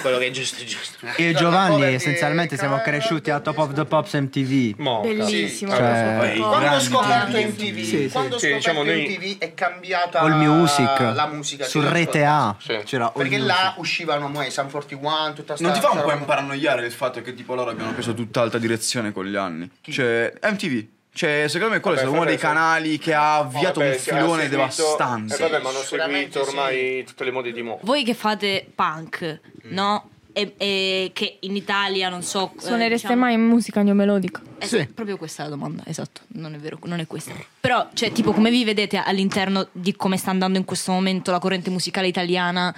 quello 0.00 0.18
che 0.18 0.26
è 0.26 0.30
giusto 0.30 0.62
è 0.62 0.64
giusto. 0.64 1.06
Io 1.16 1.28
e 1.28 1.34
Giovanni 1.34 1.82
essenzialmente 1.82 2.56
siamo 2.56 2.78
cresciuti 2.80 3.30
a 3.30 3.40
Top 3.40 3.58
of 3.58 3.72
the 3.74 3.84
Pops 3.84 4.14
MTV. 4.14 4.78
Mo. 4.78 5.00
Bellissimo. 5.02 5.74
Cioè, 5.74 6.34
Quando 6.38 6.76
ho 6.76 6.80
scoperto. 6.80 7.36
MTV, 7.36 7.76
Sì, 7.80 7.84
sì. 7.84 8.08
quando 8.10 8.38
Sì, 8.38 8.52
diciamo 8.54 8.82
noi- 8.82 9.02
MTV 9.06 9.38
è 9.38 9.54
cambiata 9.54 10.20
All 10.20 10.32
Music 10.34 10.98
la 11.00 11.26
musica 11.26 11.64
su 11.66 11.80
Rete 11.80 12.24
A. 12.24 12.56
Sì. 12.58 12.80
C'era 12.84 13.10
Perché 13.10 13.36
Music. 13.38 13.46
là 13.54 13.74
uscivano 13.78 14.28
mo, 14.28 14.42
i 14.42 14.50
Sun 14.50 14.70
41, 14.70 15.32
tutta 15.34 15.56
sta 15.56 15.64
Non 15.64 15.72
ti 15.74 15.80
fa 15.80 15.90
un 15.90 16.00
po' 16.02 16.12
imparanoiare 16.12 16.84
il 16.86 16.92
fatto 16.92 17.20
che 17.22 17.34
tipo 17.34 17.54
loro 17.54 17.70
abbiano 17.70 17.92
preso 17.92 18.14
tutt'altra 18.14 18.58
direzione 18.58 19.12
con 19.12 19.26
gli 19.26 19.36
anni? 19.36 19.70
Cioè, 19.82 20.32
MTV. 20.42 20.86
Cioè, 21.16 21.44
secondo 21.46 21.74
me 21.74 21.80
quello 21.80 21.96
è 21.96 22.00
stato 22.00 22.12
uno 22.14 22.24
dei 22.24 22.36
canali 22.36 22.98
che 22.98 23.14
ha 23.14 23.36
avviato 23.38 23.78
un 23.78 23.94
filone 23.96 24.48
devastante. 24.48 25.34
Eh 25.36 25.38
vabbè, 25.38 25.60
ma 25.62 25.68
hanno 25.68 25.78
seguito 25.78 26.40
ormai 26.42 27.04
tutte 27.04 27.22
le 27.22 27.30
mode 27.30 27.52
di 27.52 27.62
mo. 27.62 27.78
Voi 27.82 28.02
che 28.02 28.14
fate 28.14 28.66
punk, 28.74 29.40
no? 29.68 30.08
E, 30.36 30.54
e 30.56 31.10
che 31.14 31.36
in 31.42 31.54
Italia 31.54 32.08
non 32.08 32.22
so. 32.24 32.50
eh, 32.56 32.60
Suonereste 32.60 33.06
diciamo- 33.06 33.20
mai 33.26 33.36
musica 33.36 33.82
neomelodica? 33.82 34.42
Eh, 34.58 34.66
Sì. 34.66 34.84
Proprio 34.92 35.16
questa 35.16 35.42
è 35.42 35.44
la 35.44 35.50
domanda, 35.54 35.84
esatto. 35.86 36.22
Non 36.30 36.52
è 36.54 36.58
vero, 36.58 36.76
non 36.86 36.98
è 36.98 37.06
questa. 37.06 37.32
Però, 37.60 37.88
cioè, 37.94 38.10
tipo, 38.10 38.32
come 38.32 38.50
vi 38.50 38.64
vedete 38.64 38.96
all'interno 38.96 39.68
di 39.70 39.94
come 39.94 40.16
sta 40.16 40.30
andando 40.30 40.58
in 40.58 40.64
questo 40.64 40.90
momento 40.90 41.30
la 41.30 41.38
corrente 41.38 41.70
musicale 41.70 42.08
italiana? 42.08 42.74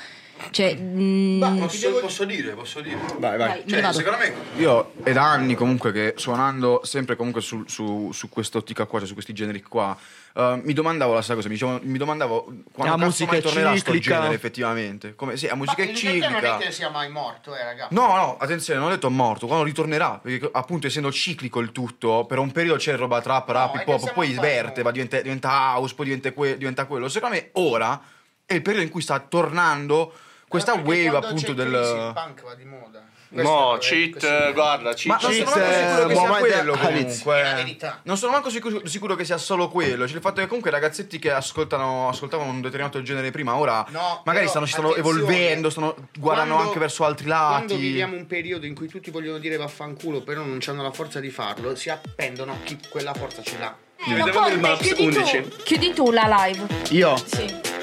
Cioè, 0.50 0.76
mm, 0.78 1.58
Posso, 1.58 1.90
posso 1.98 2.24
dire, 2.24 2.52
posso 2.52 2.80
dire. 2.80 2.98
Vai, 3.18 3.36
vai, 3.38 3.62
ne 3.66 3.80
Cioè, 3.82 3.92
secondo 3.92 4.18
me 4.18 4.32
io 4.58 4.92
è 5.02 5.12
da 5.12 5.24
anni 5.30 5.54
comunque 5.54 5.92
che 5.92 6.14
suonando 6.16 6.80
sempre 6.84 7.16
comunque 7.16 7.40
su, 7.40 7.64
su, 7.66 8.10
su 8.12 8.28
quest'ottica 8.28 8.84
qua, 8.86 8.98
cioè 8.98 9.08
su 9.08 9.14
questi 9.14 9.32
generi 9.32 9.62
qua, 9.62 9.96
eh, 10.34 10.60
mi 10.62 10.72
domandavo 10.72 11.14
la 11.14 11.20
stessa 11.20 11.34
cosa, 11.36 11.48
mi, 11.48 11.54
dicevo- 11.54 11.80
mi 11.82 11.98
domandavo 11.98 12.52
quando 12.72 12.96
La 12.96 13.02
musica 13.04 13.30
mai 13.32 13.40
è 13.40 13.42
tornerà 13.42 13.76
sto 13.76 13.92
ciclica. 13.92 14.16
genere 14.16 14.34
effettivamente. 14.34 15.14
Come, 15.14 15.36
sì, 15.36 15.46
la 15.46 15.54
Ma 15.54 15.58
musica 15.58 15.82
è 15.82 15.86
il 15.86 15.92
perché 15.92 16.08
non 16.18 16.20
ciclica. 16.30 16.58
è 16.58 16.60
che 16.64 16.72
sia 16.72 16.90
mai 16.90 17.10
morto, 17.10 17.56
eh, 17.56 17.64
ragazzi. 17.64 17.94
No, 17.94 18.06
no, 18.14 18.36
attenzione, 18.38 18.78
non 18.78 18.88
ho 18.88 18.92
detto 18.92 19.10
morto, 19.10 19.46
quando 19.46 19.64
ritornerà, 19.64 20.20
perché 20.22 20.48
appunto 20.52 20.86
essendo 20.86 21.10
ciclico 21.10 21.60
il 21.60 21.72
tutto, 21.72 22.24
per 22.26 22.38
un 22.38 22.52
periodo 22.52 22.78
c'è 22.78 22.94
roba 22.96 23.20
trap, 23.20 23.48
rap, 23.48 23.76
è 23.78 23.80
hip 23.82 23.88
hop, 23.88 24.12
poi 24.12 24.32
noi. 24.34 24.82
va, 24.82 24.90
diventa, 24.90 25.20
diventa 25.20 25.48
house, 25.50 25.94
poi 25.94 26.04
diventa, 26.06 26.30
que- 26.32 26.56
diventa 26.56 26.84
quello. 26.86 27.08
Secondo 27.08 27.34
me 27.34 27.48
ora 27.52 28.00
è 28.44 28.54
il 28.54 28.62
periodo 28.62 28.84
in 28.84 28.90
cui 28.92 29.00
sta 29.02 29.18
tornando 29.18 30.12
questa 30.48 30.74
wave 30.74 31.16
appunto 31.16 31.52
del... 31.52 31.68
Il 31.72 32.12
punk 32.14 32.42
va 32.42 32.54
di 32.54 32.64
moda. 32.64 33.04
No, 33.28 33.76
cheat, 33.80 34.22
eh, 34.22 34.52
guarda, 34.52 34.94
cheat. 34.94 35.06
Ma 35.06 35.18
non 35.20 35.32
sono 35.32 35.50
Cheat, 35.50 35.56
manco 35.56 35.68
sicuro 35.68 36.06
che 36.06 36.12
eh, 36.12 36.16
sia 36.16 36.38
quello 36.38 36.76
comunque. 36.78 37.76
Non 38.04 38.16
sono 38.16 38.32
manco 38.32 38.50
sicuro, 38.50 38.86
sicuro 38.86 39.14
che 39.16 39.24
sia 39.24 39.36
solo 39.36 39.68
quello. 39.68 40.06
Cioè, 40.06 40.16
il 40.16 40.22
fatto 40.22 40.40
che 40.40 40.46
comunque 40.46 40.70
i 40.70 40.72
ragazzetti 40.72 41.18
che 41.18 41.32
ascoltano, 41.32 42.08
ascoltavano 42.08 42.50
un 42.50 42.60
determinato 42.60 43.02
genere 43.02 43.30
prima, 43.32 43.56
ora 43.56 43.84
No, 43.88 44.22
magari 44.24 44.46
però, 44.46 44.48
stanno, 44.50 44.66
si 44.66 44.72
stanno 44.72 44.88
attenzione, 44.90 45.18
evolvendo, 45.18 45.70
stanno 45.70 45.94
guardando 46.18 46.52
quando- 46.52 46.68
anche 46.70 46.78
verso 46.78 47.04
altri 47.04 47.26
Quando 47.26 47.72
lati. 47.74 47.76
viviamo 47.76 48.16
un 48.16 48.26
periodo 48.26 48.64
in 48.64 48.74
cui 48.74 48.86
tutti 48.86 49.10
vogliono 49.10 49.38
dire 49.38 49.56
vaffanculo, 49.56 50.22
però 50.22 50.42
non 50.42 50.60
hanno 50.64 50.82
la 50.82 50.92
forza 50.92 51.18
di 51.18 51.30
farlo, 51.30 51.74
si 51.74 51.90
appendono 51.90 52.52
a 52.52 52.56
chi 52.62 52.78
quella 52.88 53.12
forza 53.12 53.42
ce 53.42 53.58
l'ha. 53.58 53.76
Vediamo 54.06 54.48
il 54.48 54.60
Maps 54.60 54.82
chiudi 54.82 55.16
11. 55.16 55.42
tu, 55.42 55.56
chiudi 55.64 55.92
tu 55.92 56.10
la 56.12 56.44
live. 56.46 56.66
Io. 56.90 57.16
Sì. 57.16 57.74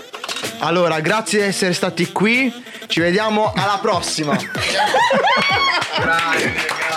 Allora, 0.63 1.01
grazie 1.01 1.41
di 1.41 1.45
essere 1.47 1.73
stati 1.73 2.09
qui. 2.13 2.51
Ci 2.87 3.01
vediamo 3.01 3.51
alla 3.53 3.79
prossima. 3.81 4.37
Grazie, 5.99 6.53
grazie. 6.53 6.92